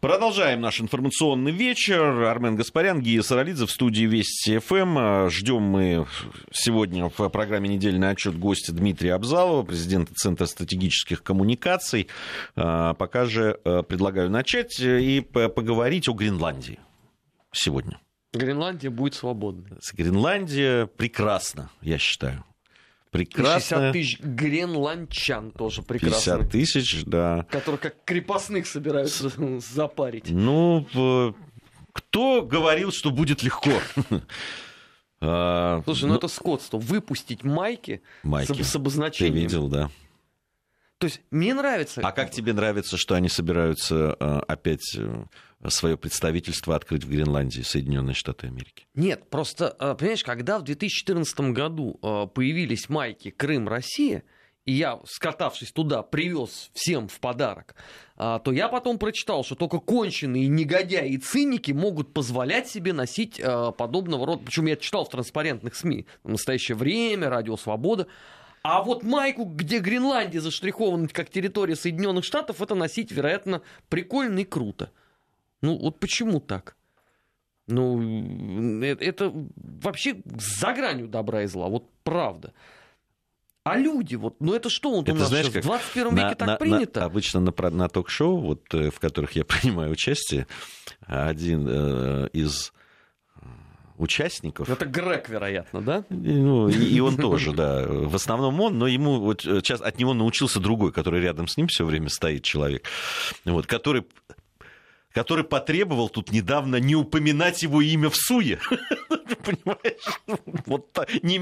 [0.00, 2.22] Продолжаем наш информационный вечер.
[2.22, 5.28] Армен Гаспарян, Гия Саралидзе в студии Вести ФМ.
[5.28, 6.06] Ждем мы
[6.50, 12.08] сегодня в программе «Недельный отчет» гостя Дмитрия Абзалова, президента Центра стратегических коммуникаций.
[12.56, 16.80] А, пока же э, предлагаю начать и поговорить о Гренландии
[17.52, 18.00] сегодня.
[18.32, 19.76] Гренландия будет свободной.
[19.92, 22.42] Гренландия прекрасна, я считаю
[23.10, 23.92] прекрасно.
[23.92, 26.38] 50 тысяч гренландчан тоже прекрасно.
[26.38, 27.46] 50 тысяч, да.
[27.50, 29.30] Которые как крепостных собираются
[29.74, 30.30] запарить.
[30.30, 30.86] Ну,
[31.92, 33.72] кто говорил, что будет легко?
[35.22, 36.78] А, Слушай, ну, ну это скотство.
[36.78, 38.62] Выпустить майки, майки.
[38.62, 39.34] С, обозначением.
[39.34, 39.90] Ты видел, да.
[40.96, 42.00] То есть мне нравится.
[42.02, 45.24] А как тебе нравится, что они собираются а, опять э,
[45.68, 48.86] свое представительство открыть в Гренландии, Соединенные Штаты Америки?
[48.94, 54.22] Нет, просто, э, понимаешь, когда в 2014 году э, появились майки Крым, Россия,
[54.64, 57.74] и я, скатавшись туда, привез всем в подарок,
[58.16, 63.40] э, то я потом прочитал, что только конченые негодяи и циники могут позволять себе носить
[63.76, 64.42] подобного рода.
[64.44, 68.06] Причем я читал в транспарентных СМИ в настоящее время, Радио Свобода.
[68.62, 74.44] А вот майку, где Гренландия заштрихована как территория Соединенных Штатов, это носить, вероятно, прикольно и
[74.44, 74.90] круто.
[75.62, 76.76] Ну, вот почему так?
[77.66, 82.52] Ну, это, это вообще за гранью добра и зла, вот правда.
[83.62, 86.24] А люди, вот, ну это что он это, у нас знаешь, сейчас, в 21 на,
[86.24, 87.00] веке так на, принято?
[87.00, 90.46] На, обычно на, на ток-шоу, вот, э, в которых я принимаю участие,
[91.06, 92.72] один э, из
[93.98, 94.68] участников.
[94.70, 96.04] Это Грег, вероятно, да?
[96.08, 97.86] Ну, и, и он тоже, да.
[97.86, 101.68] В основном он, но ему вот сейчас от него научился другой, который рядом с ним
[101.68, 102.86] все время стоит человек,
[103.44, 104.06] вот, который
[105.12, 108.58] который потребовал тут недавно не упоминать его имя в суе.
[109.44, 110.20] Понимаешь?
[110.66, 111.38] Вот не,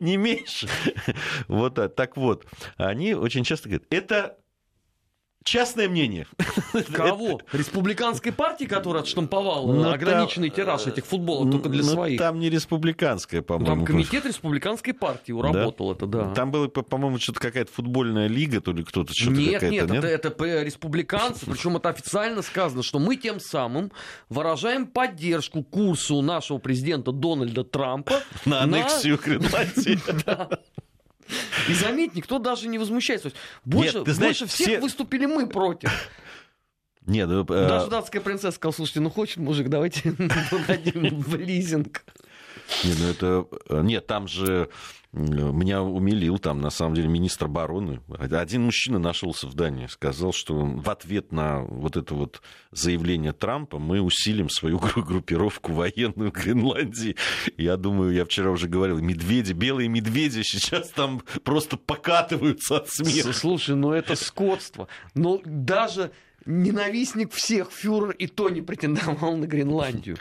[0.00, 0.68] не меньше.
[1.48, 1.94] Вот так.
[1.94, 4.38] Так вот, они очень часто говорят, это
[5.48, 6.26] частное мнение.
[6.92, 7.40] Кого?
[7.52, 12.18] Республиканской партии, которая отштамповала но ну, ограниченный там, тираж этих футболок только для ну, своих?
[12.18, 13.76] Там не республиканская, по-моему.
[13.76, 15.94] Там комитет республиканской партии уработал да?
[15.94, 16.34] это, да.
[16.34, 20.04] Там было, по-моему, что-то какая-то футбольная лига, то ли кто-то что-то Нет, нет, нет?
[20.04, 23.92] Это, это республиканцы, причем это официально сказано, что мы тем самым
[24.28, 29.98] выражаем поддержку курсу нашего президента Дональда Трампа на аннексию Гренландии.
[31.68, 33.32] И заметь, никто даже не возмущается.
[33.64, 34.80] Больше, Нет, ты знаешь, больше всех все...
[34.80, 35.90] выступили мы против.
[37.06, 37.68] Нет, ну, э...
[37.68, 40.12] Даже датская принцесса сказала, слушайте, ну хочет мужик, давайте
[40.68, 42.04] дадим в лизинг.
[42.84, 43.46] Нет, ну это...
[43.68, 44.68] Э, нет, там же
[45.12, 48.00] меня умилил там, на самом деле, министр обороны.
[48.18, 52.42] Один мужчина нашелся в Дании, сказал, что в ответ на вот это вот
[52.72, 57.16] заявление Трампа мы усилим свою группировку военную в Гренландии.
[57.56, 63.32] Я думаю, я вчера уже говорил, медведи, белые медведи сейчас там просто покатываются от смеха.
[63.32, 64.88] Слушай, ну это скотство.
[65.14, 66.12] Но даже
[66.44, 70.18] ненавистник всех фюрер и то не претендовал на Гренландию.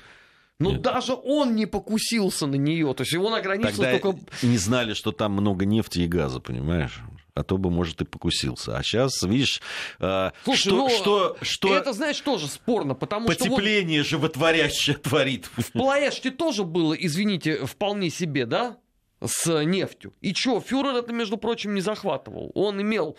[0.59, 0.81] Но Нет.
[0.81, 2.93] даже он не покусился на нее.
[2.95, 4.19] То есть он ограничился Тогда только...
[4.41, 7.01] не знали, что там много нефти и газа, понимаешь?
[7.37, 8.77] а то бы, может, и покусился.
[8.77, 9.61] А сейчас, видишь,
[9.99, 11.75] э, Слушай, что, ну, что, что...
[11.75, 14.17] Это, знаешь, тоже спорно, потому потепление что...
[14.17, 14.21] Вот...
[14.23, 15.47] животворящее творит.
[15.55, 18.77] В Плоэште тоже было, извините, вполне себе, да?
[19.25, 20.13] с нефтью.
[20.21, 22.51] И что, фюрер это, между прочим, не захватывал.
[22.53, 23.17] Он имел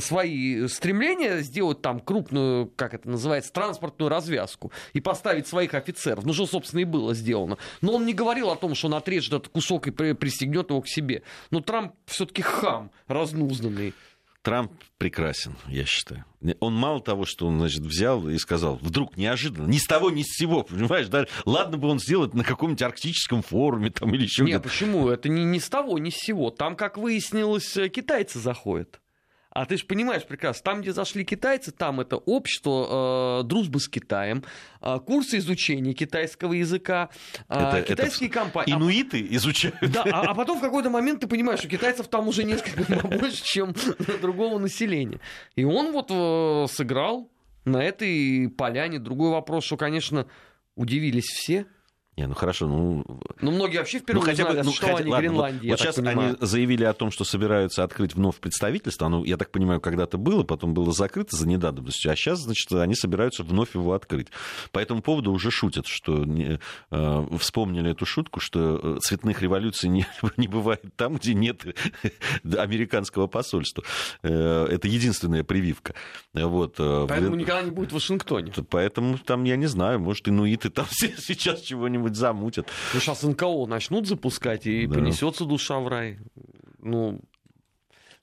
[0.00, 6.24] свои стремления сделать там крупную, как это называется, транспортную развязку и поставить своих офицеров.
[6.24, 7.58] Ну, что, собственно, и было сделано.
[7.80, 10.88] Но он не говорил о том, что он отрежет этот кусок и пристегнет его к
[10.88, 11.22] себе.
[11.50, 13.94] Но Трамп все-таки хам разнузнанный.
[14.42, 16.24] Трамп прекрасен, я считаю.
[16.60, 20.22] Он мало того, что он, значит, взял и сказал, вдруг неожиданно, ни с того, ни
[20.22, 21.26] с сего, понимаешь, да?
[21.44, 25.10] Ладно бы он сделал это на каком-нибудь арктическом форуме там или еще Нет, почему?
[25.10, 26.50] Это не, не с того, ни с сего.
[26.50, 29.00] Там, как выяснилось, э, китайцы заходят.
[29.52, 33.88] А ты же понимаешь прекрасно, там, где зашли китайцы, там это общество э, дружбы с
[33.88, 34.44] Китаем,
[34.80, 37.10] э, курсы изучения китайского языка,
[37.48, 38.74] э, это, китайские это компании.
[38.74, 39.76] Инуиты изучают.
[39.80, 43.42] Да, а, а потом в какой-то момент ты понимаешь, что китайцев там уже несколько больше,
[43.42, 43.74] чем
[44.22, 45.18] другого населения.
[45.56, 47.28] И он вот э, сыграл
[47.64, 49.00] на этой поляне.
[49.00, 50.26] Другой вопрос, что, конечно,
[50.76, 51.66] удивились все.
[52.16, 53.04] Не, ну хорошо, ну...
[53.40, 55.80] Ну, многие вообще впервые ну, хотя бы, ну, что хотя, они ладно, Гренландии, Вот, вот
[55.80, 56.18] сейчас понимаю.
[56.18, 59.06] они заявили о том, что собираются открыть вновь представительство.
[59.06, 62.94] Оно, я так понимаю, когда-то было, потом было закрыто за недавностью, а сейчас, значит, они
[62.94, 64.28] собираются вновь его открыть.
[64.72, 66.58] По этому поводу уже шутят, что не,
[66.90, 71.62] э, вспомнили эту шутку, что э, цветных революций не, не бывает там, где нет
[72.44, 73.82] американского посольства.
[74.22, 75.94] Э, это единственная прививка.
[76.34, 76.74] Вот.
[76.78, 78.52] Э, поэтому никогда не будет в Вашингтоне.
[78.68, 82.68] Поэтому там, я не знаю, может, инуиты там сейчас чего-нибудь что-нибудь замутят.
[82.94, 84.94] Ну, сейчас НКО начнут запускать, и да.
[84.94, 86.18] понесется душа в рай.
[86.78, 87.20] Ну,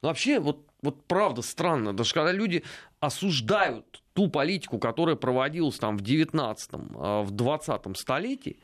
[0.02, 2.64] ну, вообще, вот, вот правда странно, даже когда люди
[3.00, 8.60] осуждают ту политику, которая проводилась там в 19-м, э, в 20-м столетии,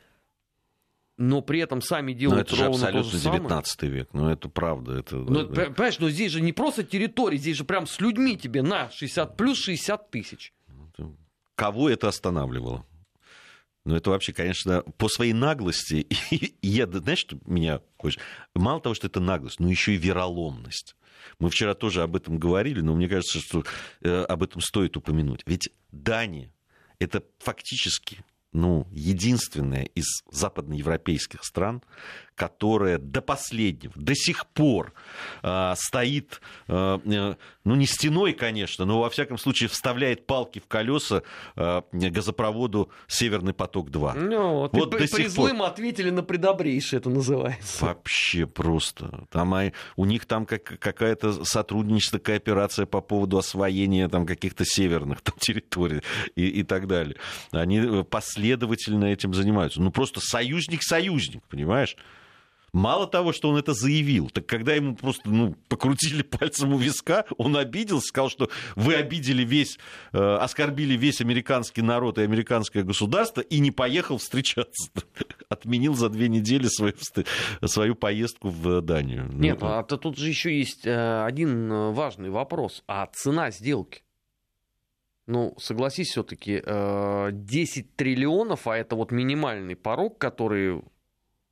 [1.17, 3.97] но при этом сами делают но это же ровно абсолютно то же 19 самое.
[3.97, 4.97] век, но это правда.
[4.97, 8.63] Это, Ну, понимаешь, но здесь же не просто территория, здесь же прям с людьми тебе
[8.63, 10.53] на 60 плюс 60 тысяч.
[11.55, 12.83] Кого это останавливало?
[13.85, 17.81] Ну, это вообще, конечно, по своей наглости, и я, знаешь, что меня?
[18.53, 20.95] Мало того, что это наглость, но еще и вероломность.
[21.39, 23.63] Мы вчера тоже об этом говорили, но мне кажется, что
[24.01, 25.43] э, об этом стоит упомянуть.
[25.45, 26.51] Ведь Дания
[26.99, 31.81] это фактически ну, единственная из западноевропейских стран,
[32.35, 34.93] которая до последнего, до сих пор
[35.41, 40.67] э, стоит, э, э, ну, не стеной, конечно, но, во всяком случае, вставляет палки в
[40.67, 41.23] колеса
[41.55, 44.13] э, газопроводу «Северный поток-2».
[44.19, 45.67] Ну, вот, вот и при злым пор...
[45.67, 47.85] ответили на предобрейшее, это называется.
[47.85, 49.25] Вообще просто.
[49.29, 49.53] Там,
[49.95, 56.01] у них там как, какая-то сотрудничество, кооперация по поводу освоения там, каких-то северных там, территорий
[56.35, 57.15] и, и так далее.
[57.51, 59.81] Они э, последовательно этим занимаются.
[59.81, 61.95] Ну, просто союзник-союзник, понимаешь?
[62.73, 67.23] Мало того, что он это заявил, так когда ему просто ну, покрутили пальцем у виска,
[67.37, 69.77] он обиделся, сказал, что вы обидели весь,
[70.11, 74.89] э, оскорбили весь американский народ и американское государство и не поехал встречаться.
[75.49, 76.93] Отменил за две недели свою,
[77.63, 79.29] свою поездку в Данию.
[79.31, 82.83] Нет, ну, а тут же еще есть э, один э, важный вопрос.
[82.87, 84.01] А цена сделки?
[85.27, 90.81] Ну, согласись, все-таки 10 э, триллионов, а это вот минимальный порог, который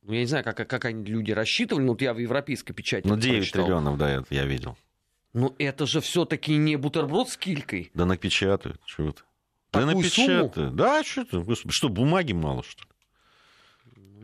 [0.04, 3.08] ну, я не знаю, как, как они люди рассчитывали, но вот я в европейской печати
[3.08, 3.64] Ну, 9 прочитал.
[3.66, 4.78] триллионов, да, это я видел.
[5.34, 7.92] Ну, это же все-таки не бутерброд с килькой.
[7.94, 9.22] Да напечатают, что то
[9.72, 10.56] Да напечатают.
[10.56, 10.72] Сумму?
[10.72, 12.90] Да, что то что, бумаги мало, что ли?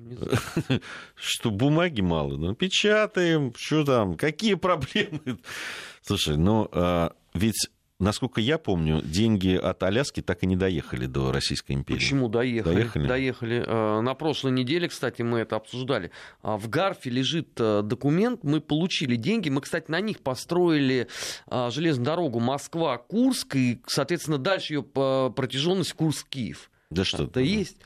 [0.09, 0.79] Ну,
[1.15, 5.21] что бумаги мало, ну печатаем, что там, какие проблемы?
[6.01, 7.69] Слушай, ну а, ведь
[7.99, 11.99] насколько я помню, деньги от Аляски так и не доехали до Российской империи.
[11.99, 12.75] Почему доехали?
[12.75, 13.07] Доехали.
[13.07, 13.63] доехали.
[13.65, 16.11] Э, на прошлой неделе, кстати, мы это обсуждали.
[16.41, 19.49] А в Гарфе лежит э, документ, мы получили деньги.
[19.49, 21.07] Мы, кстати, на них построили
[21.49, 26.69] э, железную дорогу Москва-Курск, и, соответственно, дальше ее протяженность Курск-Киев.
[26.89, 27.23] Да что?
[27.23, 27.77] Это есть.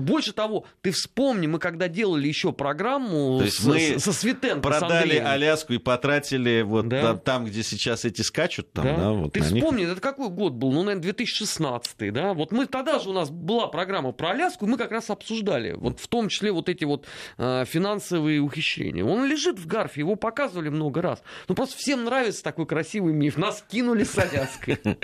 [0.00, 5.72] Больше того, ты вспомни, мы когда делали еще программу с, мы со Светенко, продали Аляску
[5.72, 7.16] и потратили вот да.
[7.16, 8.72] там, где сейчас эти скачут.
[8.72, 8.96] Там, да.
[8.96, 9.90] Да, вот ты вспомни, них.
[9.90, 10.72] это какой год был?
[10.72, 12.34] Ну, наверное, 2016, да?
[12.34, 15.72] Вот мы тогда же у нас была программа про Аляску, и мы как раз обсуждали,
[15.72, 17.06] вот в том числе вот эти вот
[17.38, 19.04] э, финансовые ухищрения.
[19.04, 21.22] Он лежит в Гарфе, его показывали много раз.
[21.48, 23.36] Ну, просто всем нравится такой красивый миф.
[23.36, 24.78] Нас кинули с Аляской.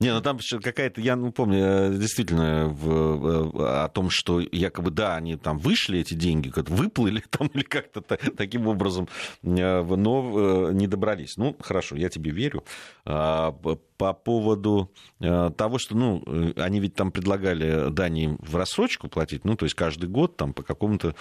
[0.00, 5.16] Не, ну там какая-то, я ну, помню, э, действительно, в, о том, что якобы, да,
[5.16, 9.08] они там вышли, эти деньги, как выплыли там или как-то таким образом,
[9.42, 11.36] э, но э, не добрались.
[11.36, 12.64] Ну, хорошо, я тебе верю.
[13.04, 16.24] А, по поводу того, что, ну,
[16.56, 20.62] они ведь там предлагали Дании в рассрочку платить, ну, то есть каждый год там по
[20.62, 21.14] какому-то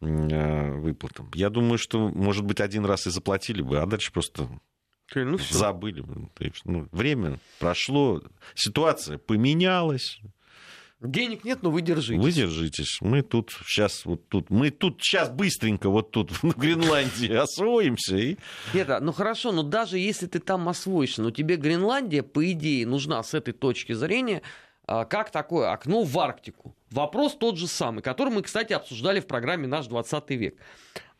[0.00, 1.30] выплатам.
[1.34, 4.48] Я думаю, что, может быть, один раз и заплатили бы, а дальше просто
[5.14, 5.54] ну, все.
[5.54, 6.04] Забыли.
[6.64, 8.22] Ну, время прошло,
[8.54, 10.20] ситуация поменялась.
[11.00, 12.22] Денег нет, но вы держитесь.
[12.22, 12.98] Вы держитесь.
[13.02, 18.16] Мы тут сейчас вот тут, мы тут сейчас быстренько вот тут в Гренландии освоимся.
[18.16, 18.36] И...
[18.72, 23.22] Нет, ну хорошо, но даже если ты там освоишься, но тебе Гренландия, по идее, нужна
[23.22, 24.40] с этой точки зрения,
[24.86, 26.74] а, как такое окно в Арктику.
[26.90, 30.56] Вопрос тот же самый, который мы, кстати, обсуждали в программе «Наш 20 век».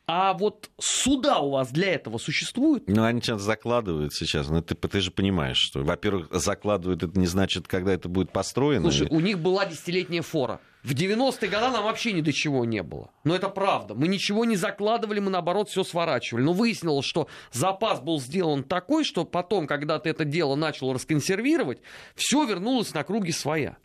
[0.08, 2.84] А вот суда у вас для этого существуют?
[2.86, 4.48] Ну, они сейчас закладывают сейчас.
[4.48, 8.90] Ну, ты, ты же понимаешь, что, во-первых, закладывают, это не значит, когда это будет построено.
[8.90, 10.60] Слушай, у них была десятилетняя фора.
[10.84, 13.10] В 90-е годы нам вообще ни до чего не было.
[13.24, 13.94] Но это правда.
[13.94, 16.44] Мы ничего не закладывали, мы наоборот все сворачивали.
[16.44, 21.80] Но выяснилось, что запас был сделан такой, что потом, когда ты это дело начал расконсервировать,
[22.14, 23.76] все вернулось на круги своя.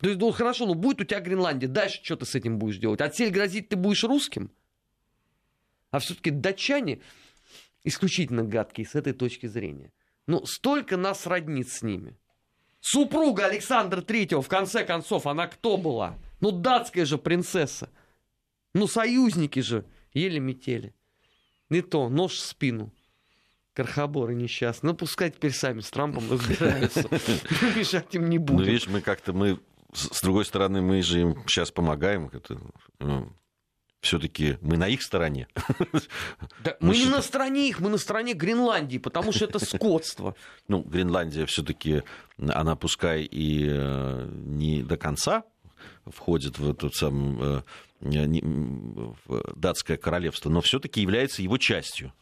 [0.00, 2.78] То есть, ну хорошо, ну будет у тебя Гренландия, дальше что ты с этим будешь
[2.78, 3.02] делать?
[3.02, 4.50] Отсель грозить ты будешь русским?
[5.96, 7.00] А все-таки датчане
[7.82, 9.94] исключительно гадкие с этой точки зрения.
[10.26, 12.18] Ну, столько нас роднит с ними.
[12.80, 16.18] Супруга Александра Третьего, в конце концов, она кто была?
[16.40, 17.88] Ну, датская же принцесса.
[18.74, 20.94] Ну, союзники же еле метели.
[21.70, 22.92] Не то, нож в спину.
[23.72, 24.92] Крохоборы несчастные.
[24.92, 27.08] Ну, пускай теперь сами с Трампом разбираются.
[27.74, 28.66] Мешать им не будут.
[28.66, 29.58] Ну, видишь, мы как-то, мы,
[29.94, 32.30] с другой стороны, мы же им сейчас помогаем.
[34.06, 35.48] Все-таки мы на их стороне.
[36.62, 40.34] Да, мы, мы не на стороне их, мы на стороне Гренландии, потому что это скотство.
[40.68, 42.02] Ну, Гренландия все-таки,
[42.38, 45.44] она пускай и э, не до конца
[46.06, 47.64] входит в эту самую
[48.00, 52.12] в датское королевство, но все-таки является его частью.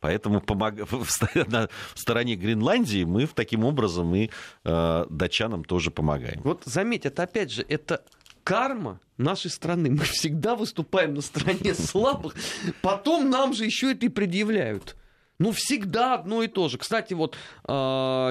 [0.00, 0.74] Поэтому помог...
[1.48, 4.30] на стороне Гренландии мы таким образом и
[4.64, 6.40] э, датчанам тоже помогаем.
[6.42, 8.04] Вот заметь, это опять же, это
[8.44, 9.90] карма нашей страны.
[9.90, 12.34] Мы всегда выступаем на стороне слабых,
[12.80, 14.96] потом нам же еще это и предъявляют.
[15.38, 16.78] Ну, всегда одно и то же.
[16.78, 17.70] Кстати, вот э,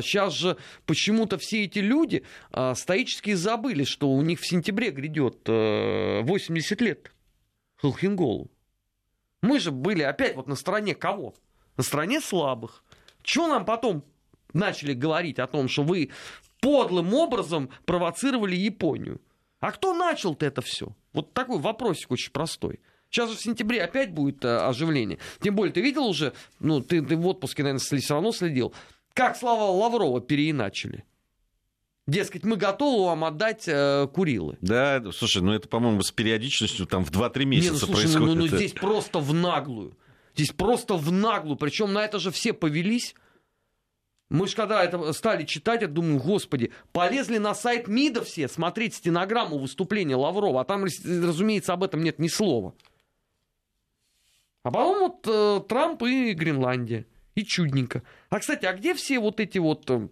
[0.01, 5.39] сейчас же почему-то все эти люди э, стоически забыли, что у них в сентябре грядет
[5.47, 7.11] э, 80 лет
[7.75, 8.49] Холхенголу.
[9.41, 11.33] Мы же были опять вот на стороне кого?
[11.75, 12.83] На стороне слабых.
[13.23, 14.05] Чего нам потом
[14.53, 16.11] начали говорить о том, что вы
[16.61, 19.19] подлым образом провоцировали Японию?
[19.61, 20.93] А кто начал-то это все?
[21.13, 22.81] Вот такой вопросик очень простой.
[23.09, 25.19] Сейчас же в сентябре опять будет э, оживление.
[25.39, 28.73] Тем более, ты видел уже, ну, ты, ты в отпуске, наверное, все равно следил,
[29.13, 31.05] как слова Лаврова переиначили.
[32.07, 34.57] Дескать, мы готовы вам отдать э, Курилы.
[34.61, 38.27] Да, слушай, ну это, по-моему, с периодичностью там в 2-3 месяца Не, ну, слушай, происходит.
[38.27, 39.97] Ну, ну, ну здесь просто в наглую.
[40.33, 41.57] Здесь просто в наглую.
[41.57, 43.13] Причем на это же все повелись.
[44.31, 48.95] Мы же когда это стали читать, я думаю, господи, полезли на сайт МИДа все смотреть
[48.95, 52.73] стенограмму выступления Лаврова, а там, разумеется, об этом нет ни слова.
[54.63, 57.05] А потом вот э, Трамп и Гренландия.
[57.35, 58.03] И чудненько.
[58.29, 60.07] А, кстати, а где все вот эти вот э,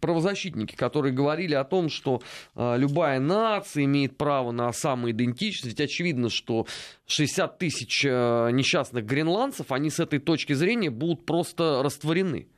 [0.00, 2.22] правозащитники, которые говорили о том, что
[2.56, 6.66] э, любая нация имеет право на самоидентичность, ведь очевидно, что
[7.06, 12.48] 60 тысяч э, несчастных гренландцев, они с этой точки зрения будут просто растворены.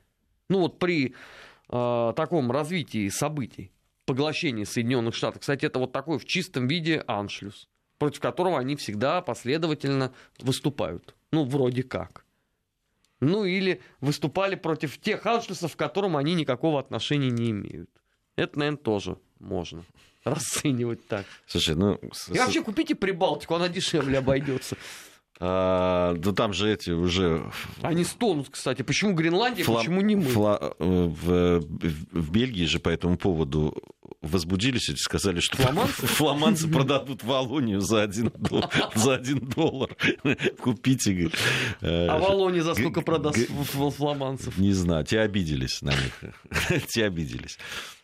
[0.48, 1.14] Ну вот при
[1.68, 3.72] э, таком развитии событий,
[4.04, 5.40] поглощении Соединенных Штатов.
[5.40, 11.14] Кстати, это вот такой в чистом виде аншлюс против которого они всегда последовательно выступают.
[11.32, 12.24] Ну, вроде как.
[13.20, 17.90] Ну, или выступали против тех аншлюсов, к которым они никакого отношения не имеют.
[18.36, 19.84] Это, наверное, тоже можно
[20.24, 21.24] расценивать так.
[21.46, 21.98] Слушай, ну...
[22.30, 24.76] И вообще купите Прибалтику, она дешевле обойдется.
[25.38, 27.50] А, да там же эти уже...
[27.82, 28.82] Они стонут, кстати.
[28.82, 29.78] Почему Гренландия, Фла...
[29.78, 30.24] почему не мы?
[30.24, 30.74] Фла...
[30.78, 31.60] Э, в...
[31.60, 33.76] в Бельгии же по этому поводу
[34.22, 39.94] возбудились и сказали, что фламанцы, фламанцы продадут Волонию за один, доллар, за один доллар.
[40.60, 41.30] Купите.
[41.80, 43.38] А Волония за сколько продаст
[43.96, 44.56] фламанцев?
[44.58, 46.20] Не знаю, те обиделись на них.
[46.88, 47.58] Те обиделись.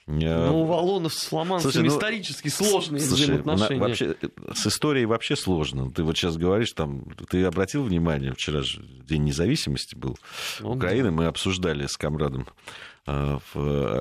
[0.06, 3.80] Ну, у Валонов с фламандцами слушай, ну, исторически сложные слушай, взаимоотношения.
[3.80, 4.16] На, вообще,
[4.52, 5.92] с историей вообще сложно.
[5.92, 10.18] Ты вот сейчас говоришь, там, ты обратил внимание, вчера же День независимости был
[10.60, 11.10] ну, Украины, да.
[11.12, 12.48] мы обсуждали с комрадом
[13.06, 13.38] э,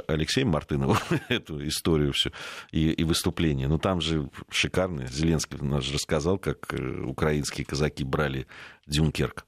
[0.07, 0.97] Алексеем Мартыновым
[1.29, 2.31] эту историю всю
[2.71, 3.67] и, и выступление.
[3.67, 5.05] Но ну, там же шикарно.
[5.05, 8.47] Зеленский нас же рассказал, как э, украинские казаки брали
[8.87, 9.45] Дюнкерк.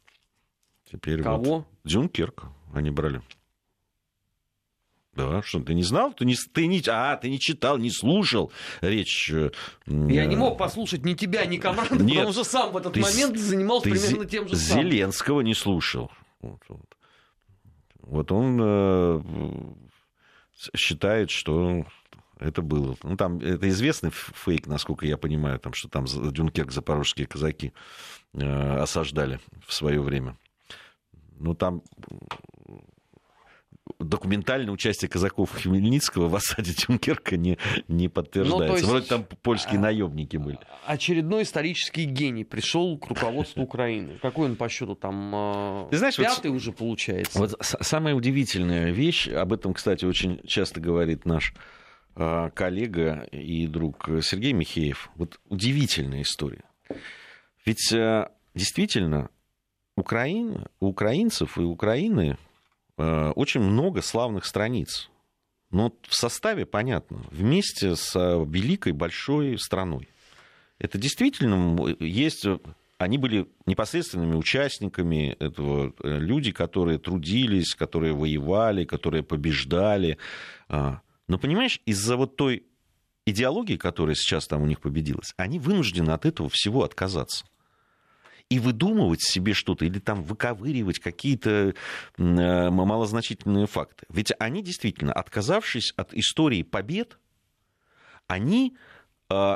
[0.91, 1.43] Теперь Кого?
[1.43, 3.24] Вот, Дюнкерк они брали.
[5.15, 6.13] Да, что ты не знал?
[6.13, 8.51] Ты не, ты не, а, ты не читал, не слушал
[8.82, 9.32] речь.
[9.32, 9.51] Э,
[9.86, 13.38] Я не мог послушать ни тебя, ни команды, Нет, потому что сам в этот момент
[13.38, 14.86] занимался примерно тем же самым.
[14.86, 16.12] Зеленского не слушал.
[16.41, 16.98] Вот, вот.
[18.00, 19.22] вот он э,
[20.75, 21.86] считает, что
[22.39, 22.96] это было.
[23.03, 27.72] Ну, там это известный фейк, насколько я понимаю, там, что там Дюнкерк запорожские казаки
[28.34, 30.38] э, осаждали в свое время.
[31.39, 31.84] Ну, там
[33.99, 38.67] документальное участие казаков Хмельницкого в осаде Тюнкерка не, не подтверждается.
[38.67, 38.87] Ну, есть...
[38.87, 40.59] Вроде там польские а, наемники были.
[40.85, 44.17] Очередной исторический гений пришел к руководству Украины.
[44.21, 47.37] Какой он по счету там а, Ты знаешь, пятый вот, уже получается?
[47.37, 51.53] Вот самая удивительная вещь, об этом, кстати, очень часто говорит наш
[52.15, 55.09] а, коллега и друг Сергей Михеев.
[55.15, 56.63] Вот удивительная история.
[57.65, 57.93] Ведь
[58.53, 59.29] действительно
[59.95, 62.52] Украина, у украинцев и Украины Э,
[62.97, 65.09] очень много славных страниц.
[65.73, 70.07] Но в составе, понятно, вместе с э, великой большой страной.
[70.77, 72.45] Это действительно есть...
[73.00, 80.19] Они были непосредственными участниками этого, э, люди, которые трудились, которые воевали, которые побеждали.
[80.69, 82.63] А, но, понимаешь, из-за вот той
[83.25, 87.45] идеологии, которая сейчас там у них победилась, они вынуждены от этого всего отказаться
[88.53, 91.74] и выдумывать себе что-то или там выковыривать какие-то
[92.17, 94.05] э, малозначительные факты.
[94.10, 97.17] Ведь они действительно, отказавшись от истории побед,
[98.27, 98.77] они
[99.31, 99.55] э,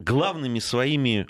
[0.00, 1.28] главными своими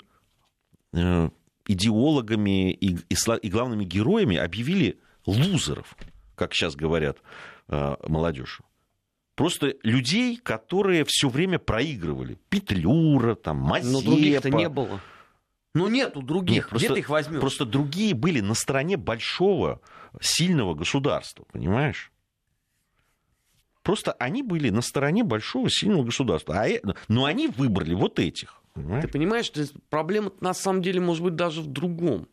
[0.93, 1.29] э,
[1.67, 5.95] идеологами и, и, и главными героями объявили лузеров,
[6.33, 7.19] как сейчас говорят
[7.67, 8.61] молодежь.
[9.35, 12.39] Просто людей, которые все время проигрывали.
[12.49, 13.91] Петлюра, там, Мазепа.
[13.91, 14.99] Но других-то не было.
[15.73, 17.39] Ну нету других, Нет, просто, где ты их возьмешь?
[17.39, 19.81] Просто другие были на стороне большого,
[20.19, 22.11] сильного государства, понимаешь?
[23.83, 26.63] Просто они были на стороне большого, сильного государства.
[26.63, 28.61] А, но они выбрали вот этих.
[28.73, 29.03] Понимаешь?
[29.03, 29.51] Ты понимаешь,
[29.89, 32.27] проблема на самом деле может быть даже в другом.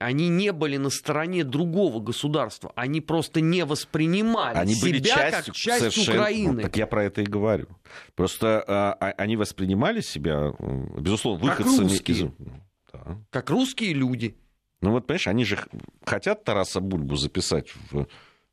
[0.00, 5.52] Они не были на стороне другого государства, они просто не воспринимали они себя были частью,
[5.52, 6.20] как часть совершенно...
[6.20, 6.52] Украины.
[6.54, 7.68] Ну, так я про это и говорю.
[8.14, 10.52] Просто а они воспринимали себя,
[10.98, 12.16] безусловно, выходцами как русские.
[12.16, 12.32] из...
[12.92, 13.18] Да.
[13.30, 14.36] Как русские люди.
[14.80, 15.58] Ну вот, понимаешь, они же
[16.04, 18.06] хотят Тараса Бульбу записать в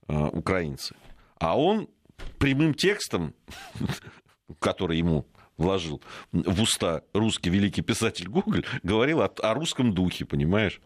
[0.08, 0.96] а, украинцы.
[1.40, 1.90] А он
[2.38, 3.34] прямым текстом,
[4.60, 5.26] который ему
[5.58, 10.82] вложил в уста русский великий писатель Гоголь, говорил о, о русском духе, понимаешь?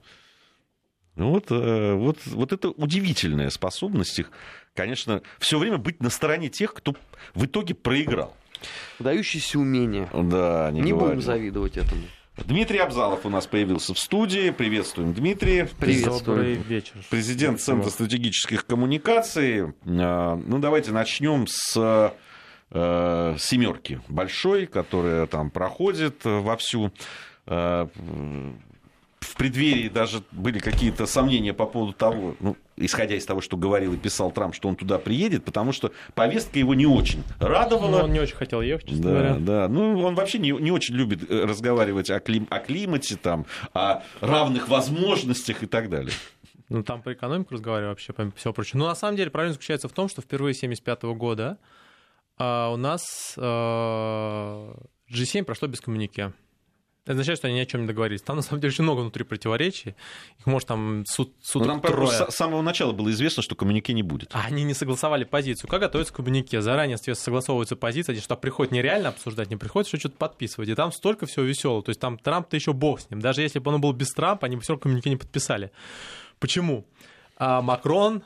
[1.15, 4.31] Ну вот, э, вот, вот это удивительная способность их,
[4.73, 6.95] конечно, все время быть на стороне тех, кто
[7.35, 8.35] в итоге проиграл.
[8.97, 10.09] Выдающееся умение.
[10.11, 12.01] Да, не, не будем завидовать этому.
[12.37, 14.49] Дмитрий Абзалов у нас появился в студии.
[14.49, 15.67] Приветствуем, Дмитрий.
[15.79, 16.39] Приветствуем.
[16.39, 16.95] Добрый вечер.
[17.11, 19.73] Президент Центра стратегических коммуникаций.
[19.85, 22.11] А, ну, давайте начнем с
[22.71, 26.91] э, семерки большой, которая там проходит вовсю.
[29.23, 33.93] В преддверии даже были какие-то сомнения по поводу того, ну, исходя из того, что говорил
[33.93, 37.89] и писал Трамп, что он туда приедет, потому что повестка его не очень радовала.
[37.89, 39.35] Ну, он не очень хотел ехать, честно да, говоря.
[39.39, 43.45] Да, ну, он вообще не, не очень любит э, разговаривать о, клим, о климате, там,
[43.73, 46.13] о равных возможностях и так далее.
[46.69, 48.77] Ну, там по экономику разговариваю вообще, помимо всего прочего.
[48.79, 51.57] Ну, на самом деле, проблема заключается в том, что впервые с 1975 года
[52.37, 54.75] а, у нас а,
[55.11, 56.33] G7 прошло без коммунике.
[57.03, 58.21] Это означает, что они ни о чем не договорились.
[58.21, 59.95] Там, на самом деле, очень много внутри противоречий.
[60.39, 64.03] Их может там суд, суд Но там с самого начала было известно, что коммунике не
[64.03, 64.29] будет.
[64.33, 65.69] А они не согласовали позицию.
[65.69, 66.61] Как готовится к коммунике?
[66.61, 70.69] Заранее согласовывается позиция, что приходит нереально обсуждать, не приходит, что что-то подписывать.
[70.69, 71.83] И там столько всего веселого.
[71.83, 73.19] То есть там Трамп-то еще бог с ним.
[73.19, 75.71] Даже если бы он был без Трампа, они бы все равно коммунике не подписали.
[76.39, 76.85] Почему?
[77.45, 78.23] А Макрон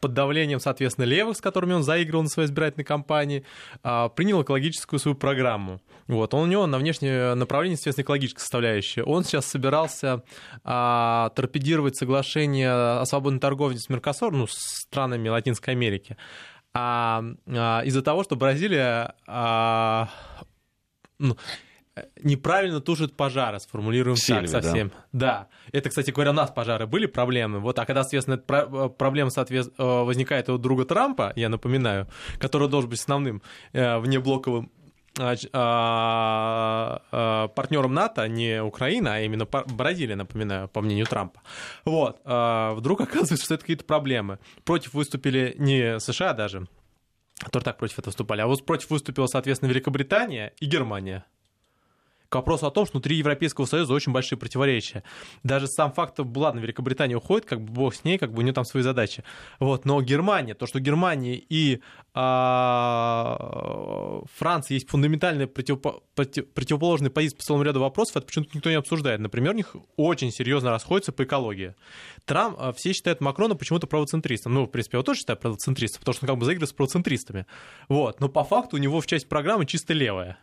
[0.00, 3.44] под давлением, соответственно, левых, с которыми он заигрывал на своей избирательной кампании,
[3.82, 5.82] а, принял экологическую свою программу.
[6.06, 9.02] Вот, он у него на внешнее направление, естественно, экологическая составляющая.
[9.02, 10.22] Он сейчас собирался
[10.62, 16.16] а, торпедировать соглашение о свободной торговле с Меркосур, ну, с странами Латинской Америки,
[16.72, 20.08] а, а, из-за того, что Бразилия а,
[21.18, 21.36] ну,
[22.22, 24.90] неправильно тушит пожары, сформулируем Сильве, так совсем.
[25.12, 25.48] Да.
[25.72, 25.78] да.
[25.78, 27.60] Это, кстати говоря, у нас пожары были проблемы.
[27.60, 32.08] Вот, а когда, соответственно, эта э, проблема соответственно, э, возникает у друга Трампа, я напоминаю,
[32.38, 34.70] который должен быть основным э, внеблоковым
[35.20, 35.36] а,
[37.12, 41.40] а, партнером НАТО, не Украина, а именно Бразилия, напоминаю, по мнению Трампа.
[41.84, 42.18] Вот.
[42.24, 44.40] Вдруг оказывается, что это какие-то проблемы.
[44.64, 46.66] Против выступили не США даже,
[47.38, 51.24] которые так против этого выступали, а вот против выступила, соответственно, Великобритания и Германия
[52.34, 55.04] к вопросу о том, что внутри Европейского Союза очень большие противоречия.
[55.44, 58.52] Даже сам факт, ладно, Великобритания уходит, как бы бог с ней, как бы у нее
[58.52, 59.22] там свои задачи.
[59.60, 61.80] Вот, но Германия, то, что Германия и
[62.12, 63.34] а,
[64.34, 68.76] Франция есть фундаментальные противопо- против- противоположные позиции по целому ряду вопросов, это почему-то никто не
[68.76, 69.20] обсуждает.
[69.20, 71.76] Например, у них очень серьезно расходятся по экологии.
[72.24, 74.54] Трамп, а, все считают Макрона почему-то правоцентристом.
[74.54, 77.46] Ну, в принципе, я тоже считаю правоцентристом, потому что он как бы заигрывает с правоцентристами.
[77.88, 78.18] Вот.
[78.18, 80.36] Но по факту у него в часть программы чисто левая.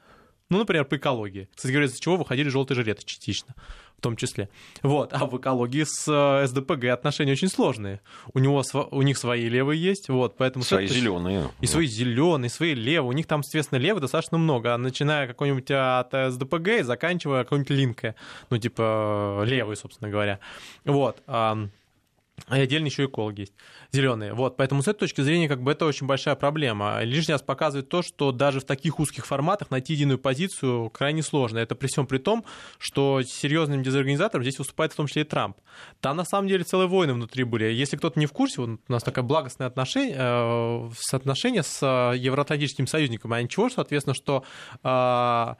[0.52, 1.48] Ну, например, по экологии.
[1.56, 3.56] Кстати говоря, из-за чего выходили желтые жилеты частично,
[3.98, 4.50] в том числе.
[4.84, 5.14] Вот.
[5.14, 8.02] А в экологии с э, СДПГ отношения очень сложные.
[8.34, 8.62] У, него,
[8.92, 10.66] у них свои левые есть, вот, поэтому...
[10.66, 11.50] Свои зеленые.
[11.62, 13.08] И свои зеленые, свои левые.
[13.08, 18.16] У них там, соответственно, левых достаточно много, начиная какой-нибудь от СДПГ и заканчивая какой-нибудь линкой.
[18.50, 20.40] Ну, типа, левый, собственно говоря.
[20.84, 21.24] Вот.
[22.48, 23.54] А отдельно еще экологи есть,
[23.92, 24.34] зеленые.
[24.34, 27.02] Вот, поэтому с этой точки зрения как бы это очень большая проблема.
[27.04, 31.60] Лишний раз показывает то, что даже в таких узких форматах найти единую позицию крайне сложно.
[31.60, 32.46] Это при всем при том,
[32.78, 35.58] что серьезным дезорганизатором здесь выступает в том числе и Трамп.
[36.00, 37.66] Там на самом деле целые войны внутри были.
[37.66, 42.18] Если кто-то не в курсе, вот у нас такое благостное отношение, э, соотношение с э,
[42.18, 44.44] евроатлантическим союзником, а ничего, соответственно, что
[44.84, 45.56] Э,